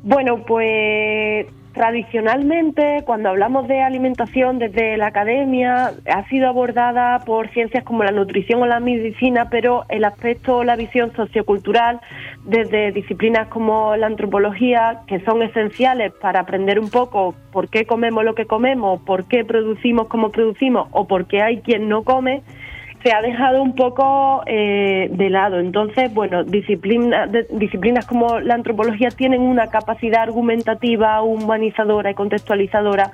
[0.04, 7.84] Bueno, pues tradicionalmente cuando hablamos de alimentación desde la academia ha sido abordada por ciencias
[7.84, 12.00] como la nutrición o la medicina, pero el aspecto o la visión sociocultural
[12.46, 18.24] desde disciplinas como la antropología, que son esenciales para aprender un poco por qué comemos
[18.24, 22.44] lo que comemos, por qué producimos como producimos o por qué hay quien no come,
[23.04, 25.60] se ha dejado un poco eh, de lado.
[25.60, 33.12] Entonces, bueno, disciplina- de- disciplinas como la antropología tienen una capacidad argumentativa, humanizadora y contextualizadora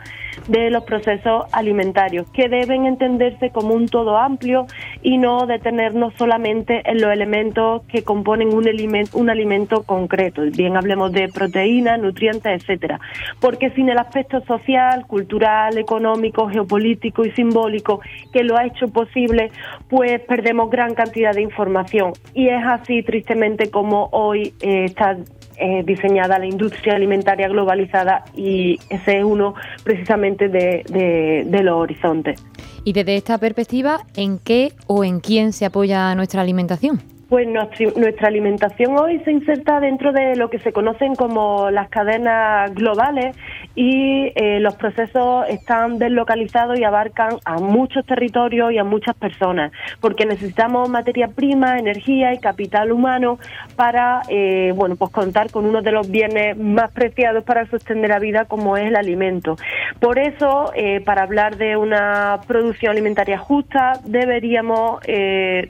[0.48, 4.68] de los procesos alimentarios, que deben entenderse como un todo amplio
[5.02, 10.44] y no detenernos solamente en los elementos que componen un, alimento, un alimento concreto.
[10.56, 13.00] Bien hablemos de proteínas, nutrientes, etcétera.
[13.40, 19.52] Porque sin el aspecto social, cultural, económico, geopolítico y simbólico que lo ha hecho posible,
[19.88, 22.14] pues perdemos gran cantidad de información.
[22.34, 25.18] Y es así, tristemente, como hoy eh, está
[25.58, 31.76] eh, diseñada la industria alimentaria globalizada y ese es uno precisamente de, de, de los
[31.76, 32.44] horizontes.
[32.86, 37.02] Y desde esta perspectiva, ¿en qué o en quién se apoya nuestra alimentación?
[37.30, 42.74] Pues nuestra alimentación hoy se inserta dentro de lo que se conocen como las cadenas
[42.74, 43.38] globales
[43.76, 49.72] y eh, los procesos están deslocalizados y abarcan a muchos territorios y a muchas personas,
[50.02, 53.38] porque necesitamos materia prima, energía y capital humano
[53.76, 58.18] para, eh, bueno, pues contar con uno de los bienes más preciados para sostener la
[58.18, 59.56] vida, como es el alimento.
[60.00, 65.00] Por eso, eh, para hablar de una producción alimentaria justa, deberíamos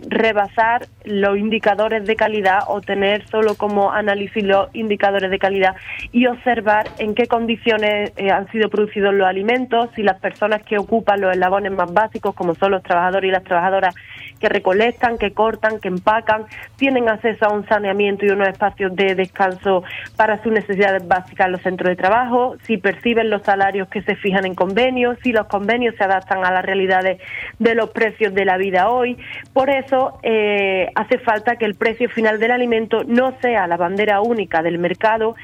[0.09, 5.75] rebasar los indicadores de calidad o tener solo como análisis los indicadores de calidad
[6.11, 10.77] y observar en qué condiciones eh, han sido producidos los alimentos, si las personas que
[10.77, 13.95] ocupan los eslabones más básicos, como son los trabajadores y las trabajadoras
[14.39, 16.45] que recolectan, que cortan, que empacan,
[16.77, 19.83] tienen acceso a un saneamiento y unos espacios de descanso
[20.15, 24.15] para sus necesidades básicas en los centros de trabajo, si perciben los salarios que se
[24.15, 27.21] fijan en convenios, si los convenios se adaptan a las realidades
[27.59, 29.17] de los precios de la vida hoy.
[29.53, 34.21] Por eso eh, hace falta que el precio final del alimento no sea la bandera
[34.21, 35.35] única del mercado,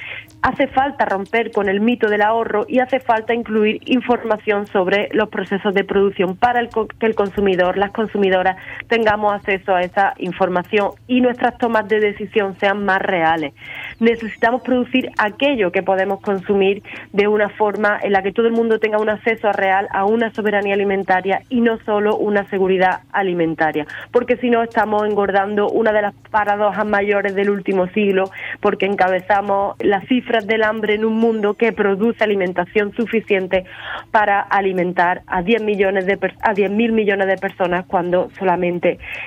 [0.42, 5.30] hace falta romper con el mito del ahorro y hace falta incluir información sobre los
[5.30, 10.92] procesos de producción para el, que el consumidor, las consumidoras tengamos acceso a esa información
[11.08, 13.54] y nuestras tomas de decisión sean más reales.
[14.00, 18.80] Necesitamos producir aquello que podemos consumir de una forma en la que todo el mundo
[18.80, 24.38] tenga un acceso real a una soberanía alimentaria y no solo una seguridad alimentaria, porque
[24.38, 30.06] si no estamos engordando una de las paradojas mayores del último siglo, porque encabezamos las
[30.08, 33.66] cifras del hambre en un mundo que produce alimentación suficiente
[34.12, 38.75] para alimentar a 10 millones de a 10.000 millones de personas cuando solamente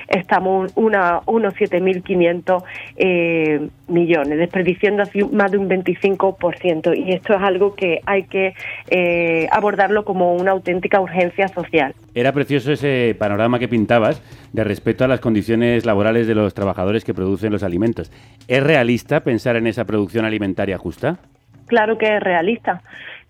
[0.07, 2.63] estamos una, unos 7.500
[2.97, 6.97] eh, millones, desperdiciando así más de un 25%.
[6.97, 8.53] Y esto es algo que hay que
[8.89, 11.93] eh, abordarlo como una auténtica urgencia social.
[12.13, 14.21] Era precioso ese panorama que pintabas
[14.53, 18.11] de respeto a las condiciones laborales de los trabajadores que producen los alimentos.
[18.47, 21.19] ¿Es realista pensar en esa producción alimentaria justa?
[21.67, 22.81] Claro que es realista.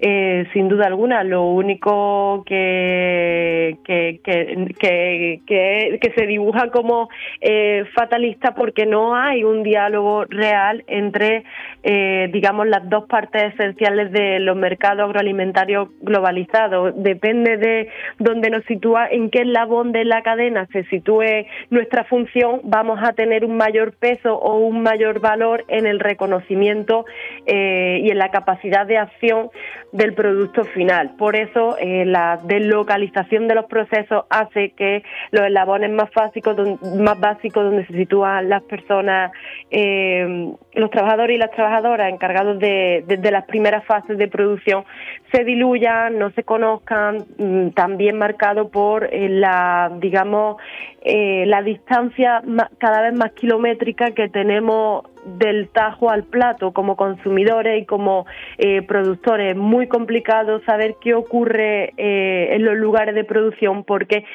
[0.01, 1.25] Eh, sin duda alguna.
[1.25, 7.09] Lo único que, que, que, que, se dibuja como
[7.41, 11.43] eh, fatalista porque no hay un diálogo real entre,
[11.83, 16.93] eh, digamos, las dos partes esenciales de los mercados agroalimentarios globalizados.
[16.95, 22.61] Depende de dónde nos sitúa, en qué eslabón de la cadena se sitúe nuestra función,
[22.63, 27.05] vamos a tener un mayor peso o un mayor valor en el reconocimiento
[27.45, 29.49] y en la capacidad de acción
[29.91, 31.15] del producto final.
[31.17, 36.55] Por eso eh, la deslocalización de los procesos hace que los eslabones más básicos,
[36.95, 39.31] más básicos donde se sitúan las personas,
[39.71, 44.83] eh, los trabajadores y las trabajadoras encargados de, las primeras fases de producción,
[45.31, 50.57] se diluyan, no se conozcan, mm, también marcado por eh, la, digamos,
[51.01, 52.43] la distancia
[52.77, 58.25] cada vez más kilométrica que tenemos del tajo al plato como consumidores y como
[58.57, 59.51] eh, productores.
[59.51, 64.25] Es muy complicado saber qué ocurre eh, en los lugares de producción porque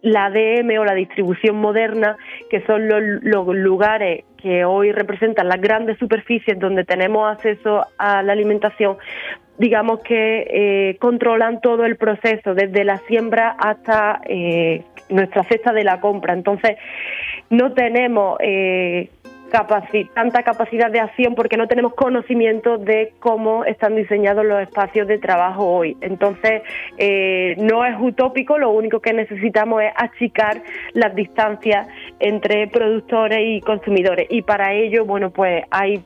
[0.00, 2.16] la ADM o la distribución moderna,
[2.50, 8.32] que son los, lugares que hoy representan las grandes superficies donde tenemos acceso a la
[8.32, 8.96] alimentación,
[9.58, 14.20] digamos que eh, controlan todo el proceso, desde la siembra hasta
[15.08, 16.32] nuestra cesta de la compra.
[16.32, 16.76] Entonces,
[17.48, 18.38] no tenemos
[20.14, 25.18] tanta capacidad de acción porque no tenemos conocimiento de cómo están diseñados los espacios de
[25.18, 25.96] trabajo hoy.
[26.00, 26.62] Entonces,
[26.98, 30.62] eh, no es utópico, lo único que necesitamos es achicar
[30.94, 31.86] las distancias
[32.18, 34.26] entre productores y consumidores.
[34.30, 36.02] Y para ello, bueno, pues hay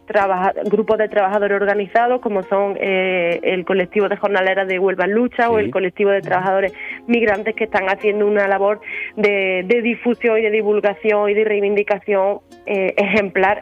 [0.65, 5.51] grupos de trabajadores organizados como son eh, el colectivo de jornaleras de Huelva en Lucha
[5.51, 6.73] o el colectivo de trabajadores
[7.07, 8.81] migrantes que están haciendo una labor
[9.17, 12.95] de, difusión y de divulgación y de reivindicación eh,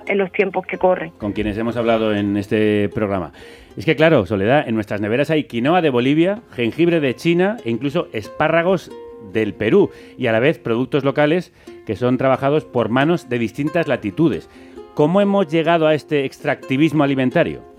[0.07, 1.11] en los tiempos que corren.
[1.19, 3.33] Con quienes hemos hablado en este programa.
[3.77, 7.71] Es que claro, Soledad, en nuestras neveras hay quinoa de Bolivia, jengibre de China e
[7.71, 8.91] incluso espárragos
[9.33, 11.53] del Perú y a la vez productos locales
[11.87, 14.49] que son trabajados por manos de distintas latitudes.
[14.95, 17.74] ¿Cómo hemos llegado a este extractivismo alimentario?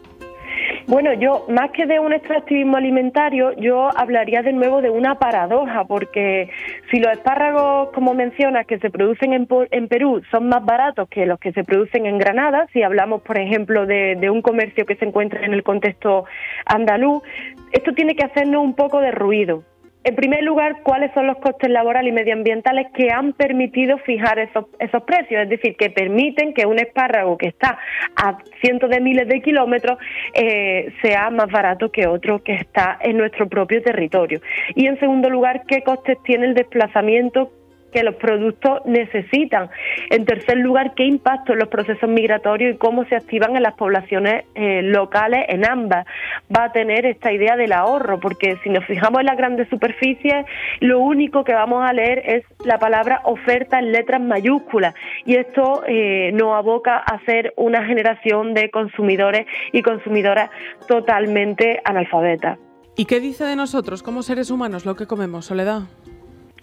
[0.88, 5.86] Bueno, yo más que de un extractivismo alimentario, yo hablaría de nuevo de una paradoja,
[5.86, 6.52] porque
[6.92, 11.26] si los espárragos, como mencionas, que se producen en, en Perú son más baratos que
[11.26, 14.96] los que se producen en Granada, si hablamos, por ejemplo, de, de un comercio que
[14.96, 16.26] se encuentra en el contexto
[16.68, 17.24] andaluz,
[17.72, 19.64] esto tiene que hacernos un poco de ruido
[20.06, 24.66] en primer lugar, cuáles son los costes laborales y medioambientales que han permitido fijar esos,
[24.78, 27.80] esos precios, es decir, que permiten que un espárrago que está
[28.16, 29.98] a cientos de miles de kilómetros
[30.36, 34.42] eh, sea más barato que otro que está en nuestro propio territorio.
[34.76, 37.52] Y en segundo lugar, qué costes tiene el desplazamiento
[37.96, 39.70] que los productos necesitan.
[40.10, 43.76] En tercer lugar, qué impacto en los procesos migratorios y cómo se activan en las
[43.76, 46.06] poblaciones eh, locales en ambas
[46.54, 50.46] va a tener esta idea del ahorro, porque si nos fijamos en las grandes superficies,
[50.82, 54.94] lo único que vamos a leer es la palabra oferta en letras mayúsculas
[55.26, 60.50] y esto eh, nos aboca a ser una generación de consumidores y consumidoras
[60.86, 62.60] totalmente analfabetas.
[62.98, 65.84] ¿Y qué dice de nosotros como seres humanos lo que comemos, Soledad?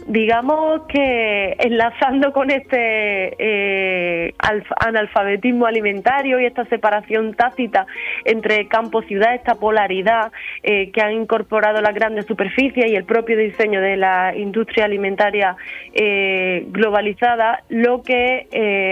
[0.06, 4.34] Digamos que enlazando con este eh,
[4.80, 7.86] analfabetismo alimentario y esta separación tácita
[8.24, 10.32] entre campo-ciudad, esta polaridad
[10.62, 15.56] eh, que han incorporado las grandes superficies y el propio diseño de la industria alimentaria
[15.92, 18.48] eh, globalizada, lo que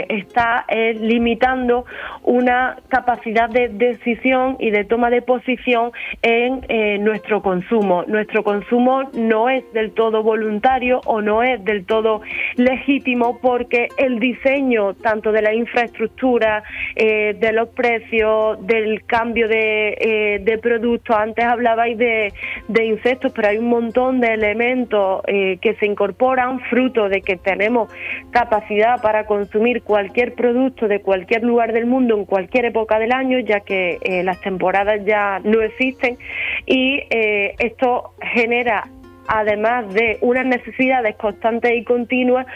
[0.08, 1.84] está es limitando
[2.22, 5.92] una capacidad de decisión y de toma de posición
[6.22, 8.04] en nuestro consumo.
[8.06, 12.22] Nuestro consumo no es del todo voluntario, o no es del todo
[12.56, 16.62] legítimo porque el diseño tanto de la infraestructura,
[16.96, 22.32] eh, de los precios, del cambio de, eh, de productos, antes hablabais de,
[22.68, 27.36] de, insectos, pero hay un montón de elementos eh, que se incorporan fruto de que
[27.36, 27.92] tenemos
[28.30, 33.38] capacidad para consumir cualquier producto de cualquier lugar del mundo en cualquier época del año,
[33.40, 36.18] ya que las temporadas ya no existen.
[36.66, 38.88] Y esto genera
[39.30, 42.46] además de unas necesidades constantes y continuas,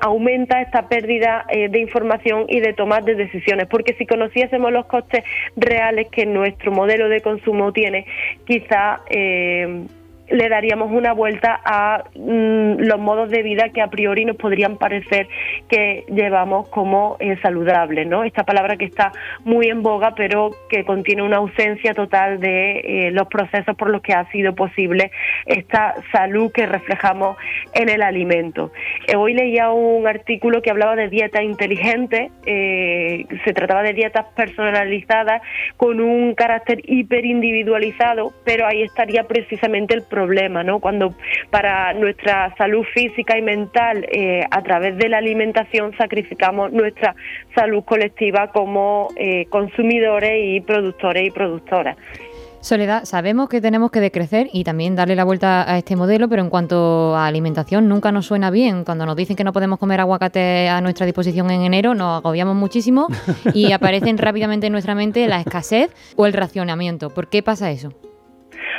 [0.00, 4.86] aumenta esta pérdida eh, de información y de tomar de decisiones, porque si conociésemos los
[4.86, 5.24] costes
[5.56, 8.06] reales que nuestro modelo de consumo tiene,
[8.46, 9.84] quizá eh,
[10.28, 14.76] le daríamos una vuelta a mm, los modos de vida que a priori nos podrían
[14.78, 15.28] parecer
[15.68, 18.24] que llevamos como eh, saludables, ¿no?
[18.24, 19.12] Esta palabra que está
[19.44, 24.00] muy en boga, pero que contiene una ausencia total de eh, los procesos por los
[24.02, 25.10] que ha sido posible
[25.46, 27.36] esta salud que reflejamos
[27.74, 28.72] en el alimento.
[29.06, 35.42] Eh, hoy leía un artículo que hablaba de dieta inteligente, se trataba de dietas personalizadas
[35.76, 40.78] con un carácter hiperindividualizado, pero ahí estaría precisamente el problema, ¿no?
[40.78, 41.14] Cuando
[41.50, 47.16] para nuestra salud física y mental, eh, a través de la alimentación, sacrificamos nuestra
[47.54, 51.96] salud colectiva como eh, consumidores y productores y productoras.
[52.60, 56.40] Soledad, sabemos que tenemos que decrecer y también darle la vuelta a este modelo, pero
[56.40, 58.84] en cuanto a alimentación nunca nos suena bien.
[58.84, 62.56] Cuando nos dicen que no podemos comer aguacate a nuestra disposición en enero, nos agobiamos
[62.56, 63.08] muchísimo
[63.52, 67.10] y aparecen rápidamente en nuestra mente la escasez o el racionamiento.
[67.10, 67.92] ¿Por qué pasa eso?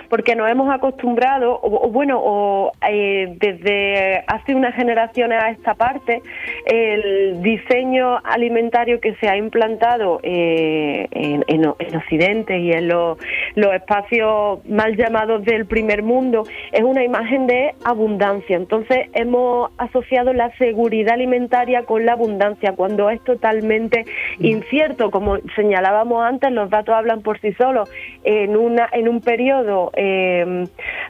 [0.09, 6.21] Porque nos hemos acostumbrado, o, bueno, o, eh, desde hace unas generaciones a esta parte,
[6.65, 13.17] el diseño alimentario que se ha implantado eh, en, en, Occidente y en los,
[13.55, 18.55] los espacios mal llamados del primer mundo es una imagen de abundancia.
[18.55, 24.05] Entonces hemos asociado la seguridad alimentaria con la abundancia, cuando es totalmente
[24.39, 24.45] mm.
[24.45, 25.09] incierto.
[25.09, 27.89] Como señalábamos antes, los datos hablan por sí solos.
[28.23, 30.65] En, una, en un periodo eh,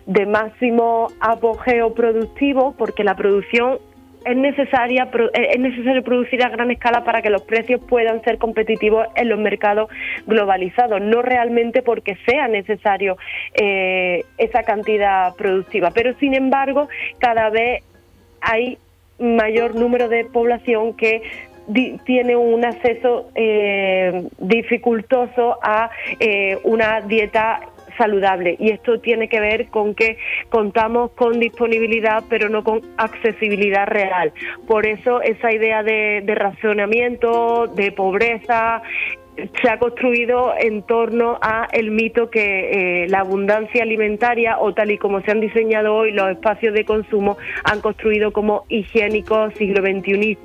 [0.05, 3.79] de máximo apogeo productivo, porque la producción
[4.25, 8.37] es necesaria eh, es necesario producir a gran escala para que los precios puedan ser
[8.37, 9.89] competitivos en los mercados
[10.25, 13.17] globalizados, no realmente porque sea necesario
[13.53, 15.91] eh, esa cantidad productiva.
[15.91, 17.83] Pero sin embargo, cada vez
[18.41, 18.77] hay
[19.19, 21.21] mayor número de población que
[22.05, 25.89] tiene un acceso eh, dificultoso a
[26.63, 27.61] una dieta
[27.97, 30.17] saludable y esto tiene que ver con que
[30.49, 34.33] contamos con disponibilidad pero no con accesibilidad real.
[34.67, 38.81] Por eso esa idea de, de racionamiento, de pobreza,
[39.61, 44.91] se ha construido en torno a el mito que eh, la abundancia alimentaria o tal
[44.91, 49.81] y como se han diseñado hoy los espacios de consumo han construido como higiénicos, siglo
[49.81, 50.37] XXI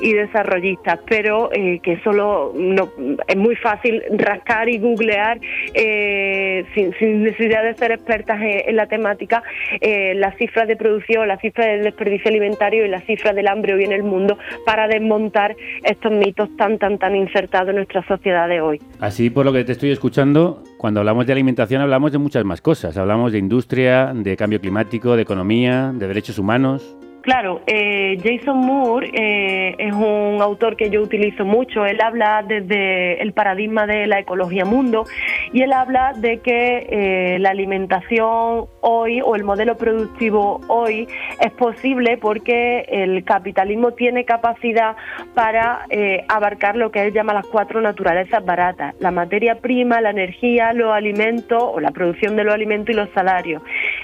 [0.00, 2.90] y desarrollistas, pero eh, que solo no,
[3.26, 5.40] es muy fácil rascar y googlear
[5.74, 6.92] eh, sin,
[7.22, 9.42] necesidad de ser expertas en, la temática
[9.80, 13.84] las cifras de producción, las cifras del desperdicio alimentario y las cifras del hambre hoy
[13.84, 18.60] en el mundo para desmontar estos mitos tan tan tan insertados en nuestra sociedad de
[18.60, 18.82] hoy.
[19.00, 22.60] Así, por lo que te estoy escuchando, cuando hablamos de alimentación hablamos de muchas más
[22.60, 22.96] cosas.
[22.98, 26.96] Hablamos de industria, de cambio climático, de economía, de derechos humanos.
[27.26, 31.84] Claro, eh, Jason Moore eh, es un autor que yo utilizo mucho.
[31.84, 35.06] Él habla desde el paradigma de la ecología mundo
[35.52, 41.08] y él habla de que eh, la alimentación hoy o el modelo productivo hoy
[41.40, 44.94] es posible porque el capitalismo tiene capacidad
[45.34, 45.84] para
[46.28, 50.92] abarcar lo que él llama las cuatro naturalezas baratas: la materia prima, la energía, los
[50.92, 53.62] alimentos o la producción de los alimentos y los salarios.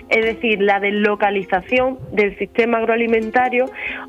[0.08, 3.11] Es decir, la deslocalización del sistema agroalimentario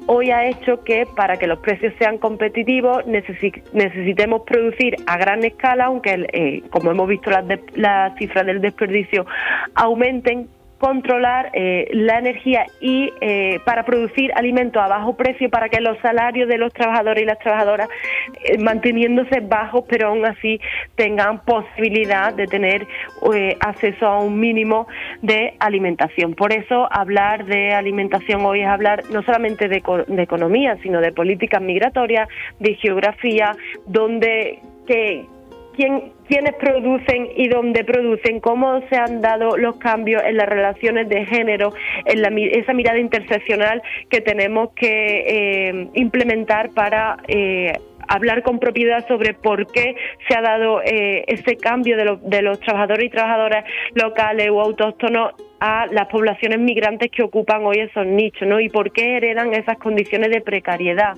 [0.08, 5.86] hoy ha hecho que para que los precios sean competitivos necesitemos producir a gran escala,
[5.86, 7.45] aunque eh, como hemos visto las,
[7.76, 9.26] las cifras del desperdicio
[9.76, 10.47] aumenten
[10.84, 15.97] controlar eh, la energía y eh, para producir alimentos a bajo precio para que los
[15.99, 17.88] salarios de los trabajadores y las trabajadoras
[18.43, 20.59] eh, manteniéndose bajos pero aún así
[20.97, 22.86] tengan posibilidad de tener
[23.61, 24.88] acceso a un mínimo
[25.21, 26.34] de alimentación.
[26.34, 31.13] Por eso hablar de alimentación hoy es hablar no solamente de, de economía sino de
[31.13, 32.27] políticas migratorias,
[32.59, 33.55] de geografía,
[33.88, 35.25] donde que
[35.76, 41.09] quién, quiénes producen y dónde producen, cómo se han dado los cambios en las relaciones
[41.09, 41.74] de género,
[42.05, 44.89] en la, esa mirada interseccional que tenemos que
[45.67, 47.74] eh, implementar para eh,
[48.07, 49.95] hablar con propiedad sobre por qué
[50.28, 53.65] se ha dado eh, ese cambio de, de los trabajadores y trabajadoras
[53.95, 55.34] locales o autóctonos
[55.66, 58.59] a las poblaciones migrantes que ocupan hoy esos nichos, ¿no?
[58.59, 61.14] Y por qué heredan esas condiciones de precariedad.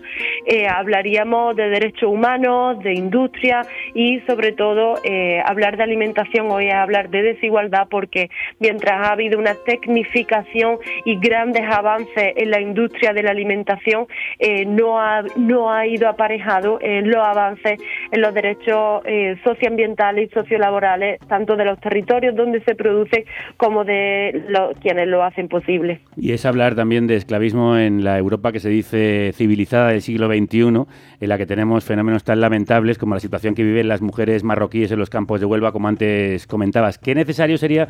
[0.45, 3.63] Eh, hablaríamos de derechos humanos, de industria
[3.95, 8.29] y sobre todo eh, hablar de alimentación hoy es hablar de desigualdad porque
[8.59, 14.05] mientras ha habido una tecnificación y grandes avances en la industria de la alimentación,
[14.37, 17.79] eh, no, ha, no ha ido aparejado los avances
[18.11, 19.01] en los derechos
[19.43, 23.25] socioambientales y sociolaborales, tanto de los territorios donde se produce
[23.57, 24.34] como de
[24.81, 26.01] quienes lo hacen posible.
[26.15, 30.27] Y es hablar también de esclavismo en la Europa que se dice civilizada del siglo
[30.27, 30.85] XXI,
[31.19, 34.91] en la que tenemos fenómenos tan lamentables como la situación que viven las mujeres marroquíes
[34.91, 36.97] en los campos de Huelva, como antes comentabas.
[36.97, 37.87] Qué necesario sería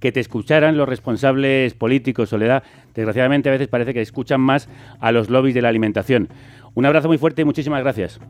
[0.00, 2.62] que te escucharan los responsables políticos, Soledad.
[2.94, 4.68] Desgraciadamente a veces parece que escuchan más
[5.00, 6.28] a los lobbies de la alimentación.
[6.74, 8.20] Un abrazo muy fuerte y muchísimas gracias.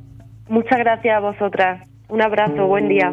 [0.49, 1.89] Muchas gracias a vosotras.
[2.09, 3.13] Un abrazo, buen día.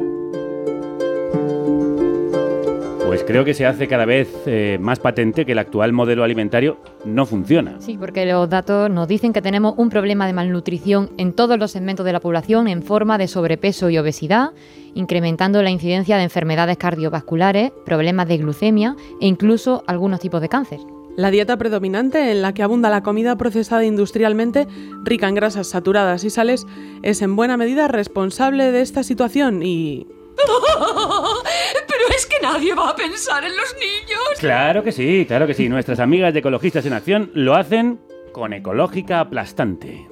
[3.06, 6.80] Pues creo que se hace cada vez eh, más patente que el actual modelo alimentario
[7.06, 7.80] no funciona.
[7.80, 11.72] Sí, porque los datos nos dicen que tenemos un problema de malnutrición en todos los
[11.72, 14.52] segmentos de la población en forma de sobrepeso y obesidad,
[14.96, 20.80] incrementando la incidencia de enfermedades cardiovasculares, problemas de glucemia e incluso algunos tipos de cáncer.
[21.16, 24.68] La dieta predominante en la que abunda la comida procesada industrialmente,
[25.04, 26.66] rica en grasas saturadas y sales,
[27.04, 30.08] es en buena medida responsable de esta situación y
[31.88, 34.40] Pero es que nadie va a pensar en los niños.
[34.40, 35.70] Claro que sí, claro que sí.
[35.70, 38.00] Nuestras amigas de Ecologistas en Acción lo hacen
[38.32, 40.08] con Ecológica Aplastante.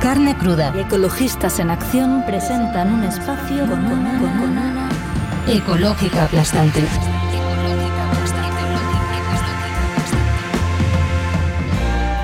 [0.00, 4.88] Carne cruda y Ecologistas en Acción presentan un espacio con una,
[5.48, 6.80] Ecológica Aplastante.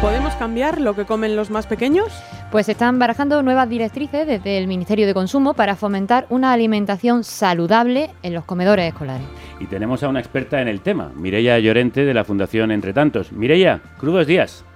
[0.01, 2.12] ¿Podemos cambiar lo que comen los más pequeños?
[2.53, 8.11] Pues están barajando nuevas directrices desde el Ministerio de Consumo para fomentar una alimentación saludable
[8.23, 9.27] en los comedores escolares.
[9.59, 13.33] Y tenemos a una experta en el tema, Mireia Llorente de la Fundación Entre Tantos.
[13.33, 14.67] Mireia, crudos días.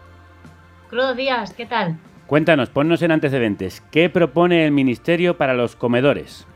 [0.89, 1.99] Crudos días, ¿qué tal?
[2.27, 3.83] Cuéntanos, ponnos en antecedentes.
[3.91, 6.47] ¿Qué propone el Ministerio para los comedores?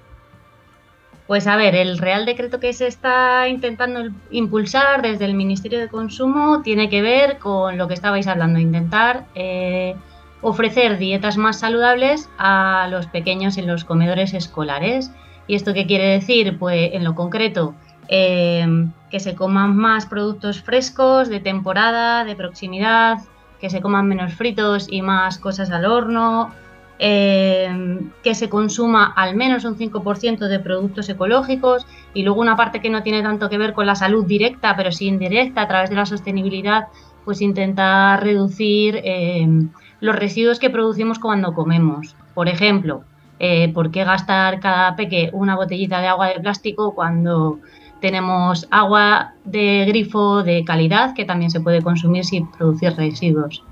[1.27, 5.89] Pues a ver, el Real Decreto que se está intentando impulsar desde el Ministerio de
[5.89, 9.95] Consumo tiene que ver con lo que estabais hablando, intentar eh,
[10.43, 15.13] ofrecer dietas más saludables a los pequeños en los comedores escolares.
[15.47, 16.59] ¿Y esto qué quiere decir?
[16.59, 17.75] Pues en lo concreto,
[18.09, 23.19] em, que se coman más productos frescos, de temporada, de proximidad,
[23.61, 26.51] que se coman menos fritos y más cosas al horno,
[26.99, 32.81] em, que se consuma al menos un 5% de productos ecológicos y luego una parte
[32.81, 35.91] que no tiene tanto que ver con la salud directa, pero sí indirecta a través
[35.91, 36.89] de la sostenibilidad,
[37.25, 39.71] pues intentar reducir em,
[40.01, 42.17] los residuos que producimos cuando comemos.
[42.35, 43.05] Por ejemplo,
[43.39, 47.59] eh, ¿por qué gastar cada peque una botellita de agua de plástico cuando
[48.01, 53.63] tenemos agua de grifo de calidad que también se puede consumir sin producir residuos?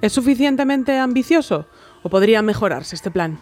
[0.00, 1.66] ¿Es suficientemente ambicioso
[2.02, 3.38] o podría mejorarse este plan?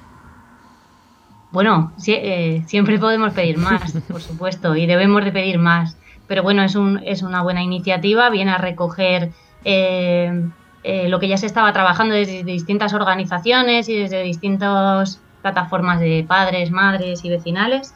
[1.50, 5.96] Bueno, eh, siempre podemos pedir más, por supuesto, y debemos de pedir más.
[6.26, 9.32] Pero bueno, es, un, es una buena iniciativa, viene a recoger
[9.64, 10.50] eh,
[10.82, 16.24] eh, lo que ya se estaba trabajando desde distintas organizaciones y desde distintas plataformas de
[16.26, 17.94] padres, madres y vecinales.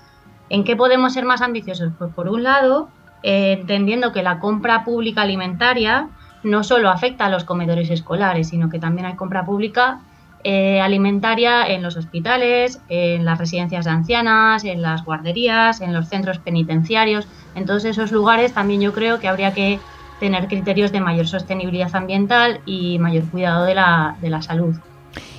[0.49, 1.93] ¿En qué podemos ser más ambiciosos?
[1.99, 2.89] Pues por un lado,
[3.23, 6.09] eh, entendiendo que la compra pública alimentaria
[6.43, 10.01] no solo afecta a los comedores escolares, sino que también hay compra pública
[10.45, 16.09] eh, alimentaria en los hospitales, en las residencias de ancianas, en las guarderías, en los
[16.09, 17.29] centros penitenciarios.
[17.55, 19.79] En todos esos lugares también yo creo que habría que
[20.23, 24.77] tener criterios de mayor sostenibilidad ambiental y mayor cuidado de la, de la salud.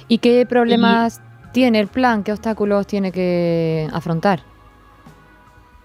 [0.09, 1.21] ¿Y qué problemas
[1.53, 2.21] tiene el plan?
[2.21, 4.41] ¿Qué obstáculos tiene que afrontar?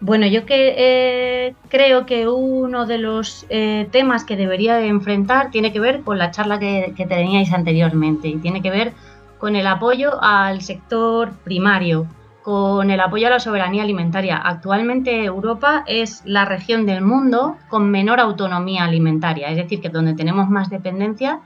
[0.01, 5.53] Bueno, yo que, eh, creo que uno de los eh, temas que debería de enfrentar
[5.53, 8.95] tiene que ver con la charla que, que teníais anteriormente y tiene que ver
[9.39, 12.09] con el apoyo al sector primario,
[12.49, 14.39] con el apoyo a la soberanía alimentaria.
[14.39, 20.15] Actualmente Europa es la región del mundo con menor autonomía alimentaria, es decir, que donde
[20.15, 21.41] tenemos más dependencia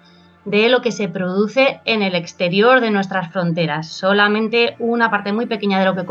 [0.44, 3.88] de lo que se produce en el exterior de nuestras fronteras.
[3.88, 6.06] Solamente una parte muy pequeña de lo que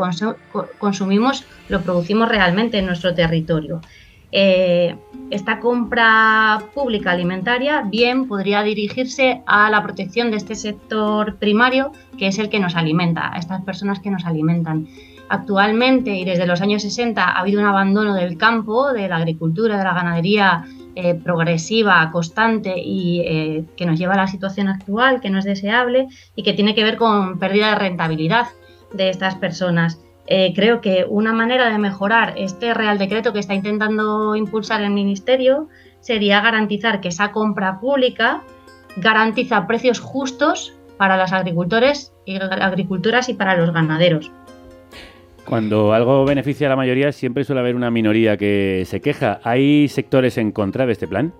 [0.78, 3.80] consumimos lo producimos realmente en nuestro territorio.
[4.32, 4.96] Eh,
[5.30, 12.26] esta compra pública alimentaria bien podría dirigirse a la protección de este sector primario, que
[12.26, 14.88] es el que nos alimenta, a estas personas que nos alimentan.
[15.28, 19.78] Actualmente y desde los años 60 ha habido un abandono del campo, de la agricultura,
[19.78, 20.64] de la ganadería
[20.94, 25.46] eh, progresiva, constante y eh, que nos lleva a la situación actual, que no es
[25.46, 28.48] deseable y que tiene que ver con pérdida de rentabilidad
[28.92, 29.98] de estas personas.
[30.34, 34.88] Eh, creo que una manera de mejorar este Real Decreto que está intentando impulsar el
[34.88, 35.68] Ministerio
[36.00, 38.40] sería garantizar que esa compra pública
[38.96, 44.32] garantiza precios justos para los agricultores y agricultoras y para los ganaderos.
[45.44, 49.38] Cuando algo beneficia a la mayoría, siempre suele haber una minoría que se queja.
[49.44, 51.34] ¿Hay sectores en contra de este plan?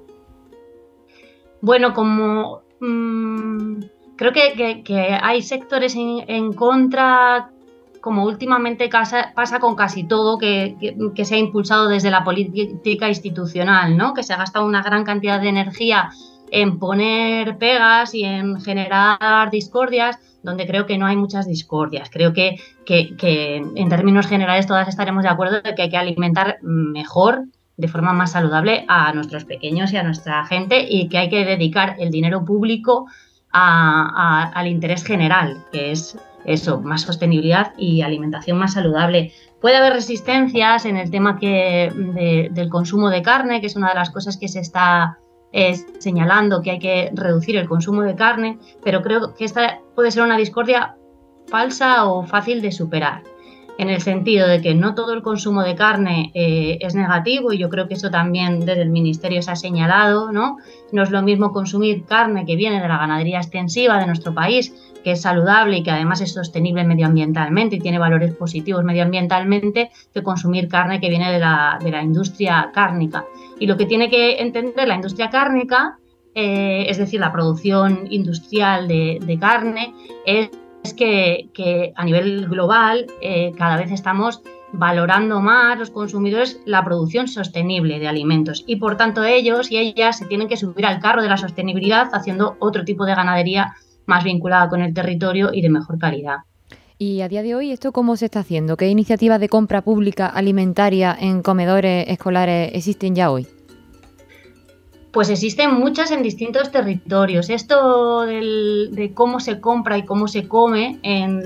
[1.63, 3.85] Bueno, como mm,
[4.17, 7.53] creo que, hay sectores en contra
[8.03, 10.77] como últimamente pasa con casi todo que,
[11.25, 14.13] se ha impulsado desde la política institucional, ¿no?
[14.13, 16.11] que se ha gastado una gran cantidad de energía
[16.51, 22.11] en poner pegas y en generar discordias, donde creo que no hay muchas discordias.
[22.11, 26.59] Creo que, que en términos generales todas estaremos de acuerdo de que hay que alimentar
[26.61, 27.45] mejor
[27.77, 31.45] de forma más saludable a nuestros pequeños y a nuestra gente y que hay que
[31.45, 33.07] dedicar el dinero público
[33.53, 39.33] al interés general, que es eso, más sostenibilidad y alimentación más saludable.
[39.61, 43.95] Puede haber resistencias en el tema que, del consumo de carne, que es una de
[43.95, 45.19] las cosas que se está
[45.99, 50.23] señalando, que hay que reducir el consumo de carne, pero creo que esta puede ser
[50.23, 50.97] una discordia
[51.47, 53.23] falsa o fácil de superar
[53.79, 57.59] en el sentido de que no todo el consumo de carne eh, es negativo y
[57.59, 60.59] yo creo que eso también desde el Ministerio se ha señalado, ¿no?
[60.93, 64.75] No es lo mismo consumir carne que viene de la ganadería extensiva de nuestro país,
[65.03, 70.23] que es saludable y que además es sostenible medioambientalmente y tiene valores positivos medioambientalmente, que
[70.23, 73.25] consumir carne que viene de la, industria cárnica.
[73.59, 75.99] Y lo que tiene que entender la industria cárnica,
[76.35, 79.95] eh, es decir, la producción industrial de, de carne,
[80.27, 80.51] es
[80.83, 84.43] es que, a nivel global eh, cada vez estamos
[84.73, 90.17] valorando más los consumidores la producción sostenible de alimentos y por tanto ellos y ellas
[90.17, 93.75] se tienen que subir al carro de la sostenibilidad haciendo otro tipo de ganadería
[94.07, 96.39] más vinculada con el territorio y de mejor calidad.
[96.99, 98.77] Y a día de hoy, ¿esto cómo se está haciendo?
[98.77, 103.49] ¿Qué iniciativas de compra pública alimentaria en comedores escolares existen ya hoy?
[105.13, 107.51] Pues existen muchas en distintos territorios.
[107.51, 111.43] Esto de cómo se compra y cómo se come en,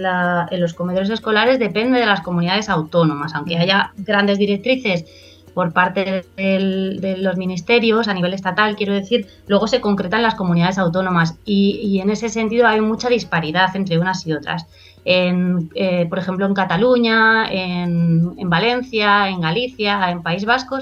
[0.60, 5.06] los comedores escolares depende de las comunidades autónomas, aunque haya grandes directrices
[5.56, 10.76] por parte de los ministerios a nivel estatal, quiero decir, luego se concretan las comunidades
[10.76, 14.66] autónomas y, en ese sentido hay mucha disparidad entre unas y otras.
[15.06, 20.76] Eh, por ejemplo, en Cataluña, en, en Valencia, en Galicia, en País Vasco,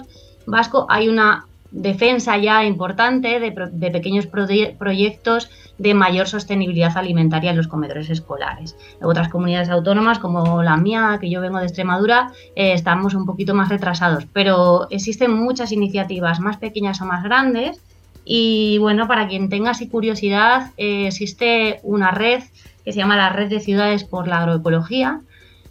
[0.44, 7.66] Vasco hay una defensa ya importante de, pequeños proyectos de mayor sostenibilidad alimentaria en los
[7.66, 8.76] comedores escolares.
[9.00, 13.26] En otras comunidades autónomas, como la mía, que yo vengo de Extremadura, eh, estamos un
[13.26, 17.80] poquito más retrasados, pero existen muchas iniciativas más pequeñas o más grandes.
[18.24, 22.42] Y bueno, para quien tenga así curiosidad, eh, existe una red
[22.84, 25.20] que se llama la Red de Ciudades por la Agroecología,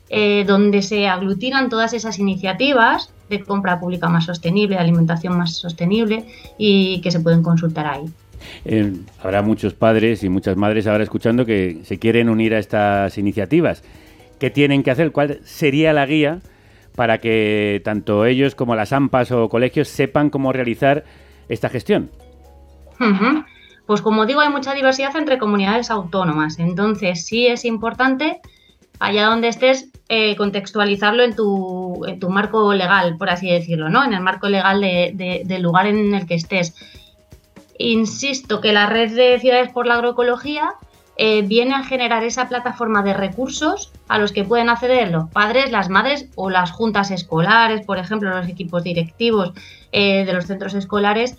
[0.10, 5.56] eh, donde se aglutinan todas esas iniciativas de compra pública más sostenible, de alimentación más
[5.56, 6.26] sostenible
[6.58, 8.06] y que se pueden consultar ahí.
[8.66, 13.18] Eh, habrá muchos padres y muchas madres ahora escuchando que se quieren unir a estas
[13.18, 13.84] iniciativas.
[14.40, 15.12] ¿Qué tienen que hacer?
[15.12, 16.42] ¿Cuál sería la guía
[16.96, 21.06] para que tanto ellos como las AMPAs o colegios sepan cómo realizar
[21.50, 22.12] esta gestión?
[23.86, 26.60] Pues como digo, hay mucha diversidad entre comunidades autónomas.
[26.60, 28.40] Entonces sí es importante,
[29.00, 34.04] allá donde estés, eh, contextualizarlo en tu, en tu marco legal, por así decirlo, ¿no?
[34.04, 36.76] En el marco legal de- de- del lugar en el que estés.
[37.78, 40.76] Insisto que la red de ciudades por la agroecología
[41.16, 45.72] eh, viene a generar esa plataforma de recursos a los que pueden acceder los padres,
[45.72, 49.54] las madres o las juntas escolares, por ejemplo, los equipos directivos
[49.91, 51.38] eh, de los centros escolares,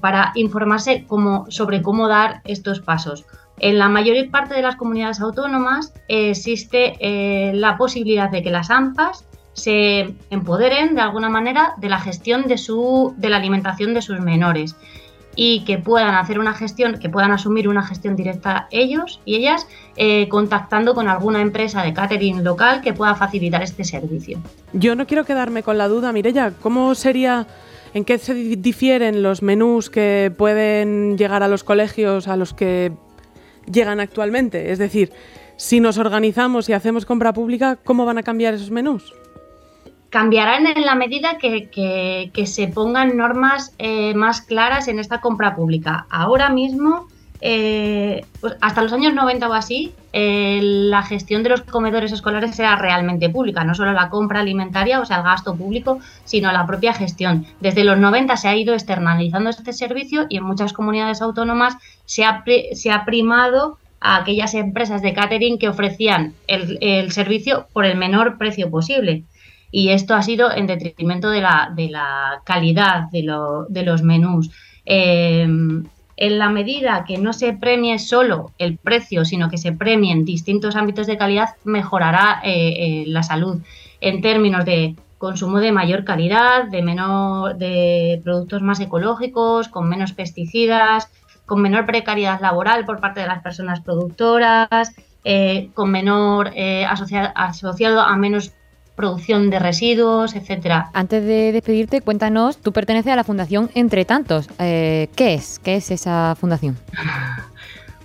[0.00, 1.06] para informarse
[1.48, 3.24] sobre cómo dar estos pasos.
[3.60, 8.70] En la mayor parte de las comunidades autónomas existe eh, la posibilidad de que las
[8.70, 14.02] AMPAs se empoderen de alguna manera de la gestión de, su, de la alimentación de
[14.02, 14.74] sus menores
[15.36, 19.66] y que puedan hacer una gestión, que puedan asumir una gestión directa ellos y ellas,
[19.96, 24.38] eh, contactando con alguna empresa de catering local que pueda facilitar este servicio.
[24.72, 27.46] Yo no quiero quedarme con la duda, Mirella, ¿cómo sería,
[27.94, 32.54] en qué se di- difieren los menús que pueden llegar a los colegios a los
[32.54, 32.92] que
[33.70, 34.72] llegan actualmente?
[34.72, 35.12] Es decir,
[35.56, 39.12] si nos organizamos y hacemos compra pública, ¿cómo van a cambiar esos menús?
[40.10, 41.68] cambiarán en la medida que,
[42.32, 46.06] que- se pongan normas eh, más claras en esta compra pública.
[46.08, 47.08] Ahora mismo,
[47.46, 52.76] eh, pues hasta los años 90 o así, la gestión de los comedores escolares era
[52.76, 56.94] realmente pública, no solo la compra alimentaria, o sea, el gasto público, sino la propia
[56.94, 57.44] gestión.
[57.60, 61.76] Desde los 90 se ha ido externalizando este servicio y en muchas comunidades autónomas
[62.06, 62.42] se ha,
[62.72, 67.96] se ha primado a aquellas empresas de catering que ofrecían el, el servicio por el
[67.98, 69.24] menor precio posible
[69.70, 74.02] y esto ha sido en detrimento de la, de la calidad de, lo- de los
[74.02, 74.50] menús.
[74.86, 75.46] Eh,
[76.16, 80.76] en la medida que no se premie solo el precio, sino que se premien distintos
[80.76, 83.60] ámbitos de calidad, mejorará eh, eh, la salud
[84.00, 90.12] en términos de consumo de mayor calidad, de menor, de productos más ecológicos, con menos
[90.12, 91.10] pesticidas,
[91.46, 94.68] con menor precariedad laboral por parte de las personas productoras,
[95.24, 96.52] eh, con menor
[96.88, 98.52] asocia- asociado a menos
[98.94, 100.90] producción de residuos, etcétera.
[100.92, 104.48] Antes de despedirte, cuéntanos, tú perteneces a la Fundación Entre Tantos.
[104.58, 105.58] Eh, ¿Qué es?
[105.58, 106.76] ¿Qué es esa fundación?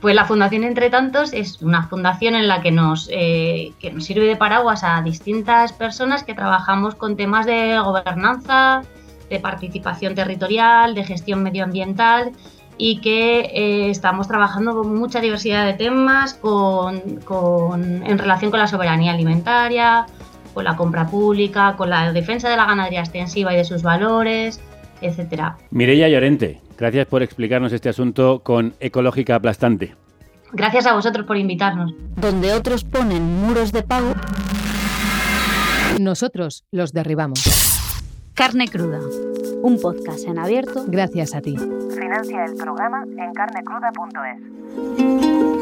[0.01, 4.05] Pues la Fundación Entre Tantos es una fundación en la que nos, eh, que nos
[4.05, 8.83] sirve de paraguas a distintas personas que trabajamos con temas de gobernanza,
[9.29, 12.31] de participación territorial, de gestión medioambiental
[12.77, 18.61] y que eh, estamos trabajando con mucha diversidad de temas con, con- en relación con
[18.61, 20.05] la soberanía alimentaria,
[20.53, 24.59] con la compra pública, con la defensa de la ganadería extensiva y de sus valores,
[25.01, 25.57] etcétera.
[25.71, 29.95] Mireia Llorente, gracias por explicarnos este asunto con Ecológica Aplastante.
[30.51, 31.93] Gracias a vosotros por invitarnos.
[32.15, 34.13] Donde otros ponen muros de pago,
[35.99, 37.43] Nosotros los derribamos.
[38.33, 38.99] Carne cruda,
[39.61, 40.85] un podcast en abierto.
[40.87, 41.57] Gracias a ti.
[41.57, 45.58] Financia el programa en carnecruda.es.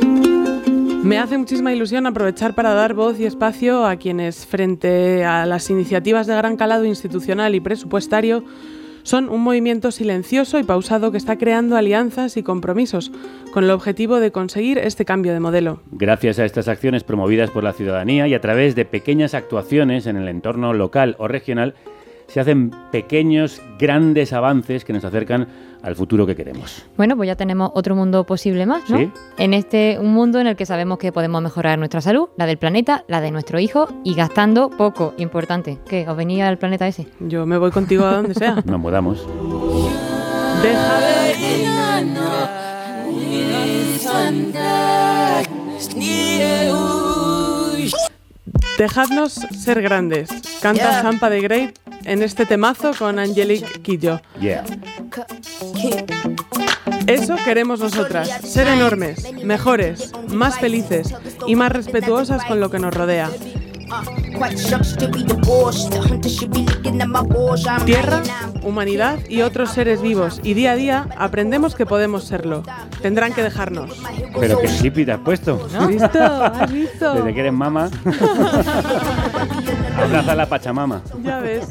[1.07, 5.69] Me hace muchísima ilusión aprovechar para dar voz y espacio a quienes, frente a las
[5.69, 8.43] iniciativas de gran calado institucional y presupuestario,
[9.03, 13.13] son un movimiento silencioso y pausado que está creando alianzas y compromisos
[13.53, 15.79] con el objetivo de conseguir este cambio de modelo.
[15.91, 20.17] Gracias a estas acciones promovidas por la ciudadanía y a través de pequeñas actuaciones en
[20.17, 21.75] el entorno local o regional,
[22.27, 25.47] se hacen pequeños, grandes avances que nos acercan
[25.81, 26.85] al futuro que queremos.
[26.97, 28.97] Bueno, pues ya tenemos otro mundo posible más, ¿no?
[28.97, 29.11] Sí.
[29.37, 32.57] En este un mundo en el que sabemos que podemos mejorar nuestra salud, la del
[32.57, 35.13] planeta, la de nuestro hijo y gastando poco.
[35.17, 35.79] Importante.
[35.87, 36.07] ¿Qué?
[36.07, 37.07] ¿Os venía al planeta ese?
[37.19, 38.55] Yo me voy contigo a donde sea.
[38.65, 39.25] Nos mudamos.
[48.77, 50.29] Dejadnos ser grandes.
[50.61, 51.01] Canta Yeah.
[51.01, 54.21] Zampa de Great en este temazo con Angelique Kidjo.
[54.39, 54.63] Yeah.
[57.07, 61.13] Eso queremos nosotras, ser enormes, mejores, más felices
[61.47, 63.29] y más respetuosas con lo que nos rodea.
[67.85, 68.21] Tierra,
[68.63, 72.63] humanidad y otros seres vivos y día a día aprendemos que podemos serlo.
[73.01, 73.91] Tendrán que dejarnos.
[74.39, 75.67] Pero qué hippie te has puesto.
[75.77, 76.23] ¿Has visto?
[76.23, 77.13] ¿Has visto?
[77.13, 77.89] Desde que eres mama.
[79.97, 81.01] Abraza a la Pachamama.
[81.23, 81.67] Ya ves.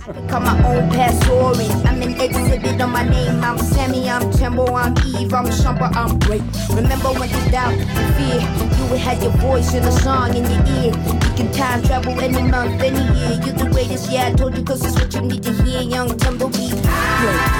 [12.08, 13.40] any month, any year.
[13.44, 16.16] You're the greatest, yeah, I told you, cause it's what you need to hear, young
[16.18, 17.55] tumbleweed.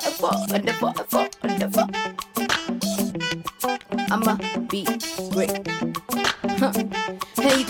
[0.00, 1.86] Forever and ever, ever and ever.
[4.10, 4.36] I'ma
[4.68, 4.86] be
[5.30, 5.93] great.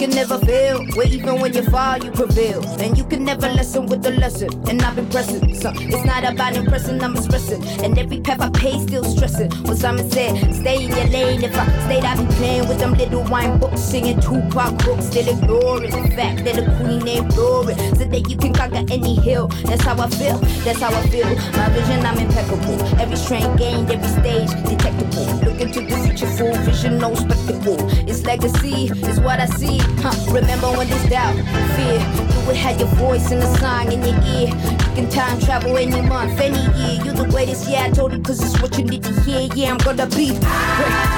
[0.05, 2.63] Can never fail, where even when you fall, you prevail.
[2.79, 4.51] And you can never lessen with the lesson.
[4.69, 5.55] And I've been pressing.
[5.55, 7.65] So it's not about impressing, I'm expressing.
[7.83, 9.51] And every path I pay, still stressing.
[9.63, 11.43] What Simon said, stay in your lane.
[11.43, 15.27] If I stayed, I'd be playing with them little wine books, singing Tupac books, still
[15.27, 17.75] ignoring the fact that the queen ain't Glory.
[17.97, 19.47] So that you can conquer any hill.
[19.65, 20.37] That's how I feel,
[20.67, 21.35] that's how I feel.
[21.57, 22.77] My vision, I'm impeccable.
[23.01, 25.25] Every strain gained, every stage detectable.
[25.49, 27.79] Look into the future, full vision, no spectacle.
[28.07, 29.81] It's legacy, is what I see.
[30.03, 30.33] Huh.
[30.33, 31.35] Remember when there's doubt,
[31.77, 32.01] fear.
[32.41, 34.49] You would have your voice in the song in your ear.
[34.49, 37.05] You can time travel any month, any year.
[37.05, 39.49] You're the greatest, yeah, I told you, cause it's what you need to hear.
[39.55, 41.15] Yeah, I'm gonna be great.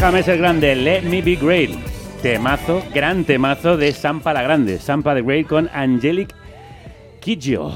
[0.00, 1.72] Déjame ser grande, Let Me Be Great.
[2.22, 6.34] Temazo, gran temazo de Sampa la Grande, Sampa the Great con Angelic
[7.20, 7.70] Kidjo.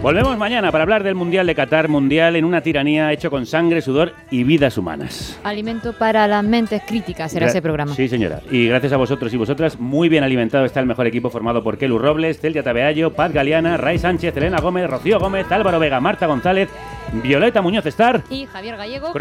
[0.00, 3.82] Volvemos mañana para hablar del Mundial de Qatar, Mundial en una tiranía hecho con sangre,
[3.82, 5.40] sudor y vidas humanas.
[5.42, 7.92] Alimento para las mentes críticas será Gra- ese programa.
[7.92, 8.40] Sí, señora.
[8.48, 11.78] Y gracias a vosotros y vosotras, muy bien alimentado está el mejor equipo formado por
[11.78, 16.26] Kelu Robles, Celia Tabeayo, Paz Galeana, Ray Sánchez, Elena Gómez, Rocío Gómez, Álvaro Vega, Marta
[16.26, 16.68] González,
[17.12, 18.22] Violeta Muñoz Estar.
[18.30, 19.12] Y Javier Gallego.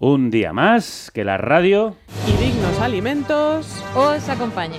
[0.00, 1.96] Un día más que la radio
[2.26, 3.84] Y dignos alimentos.
[3.94, 4.78] Os acompañe.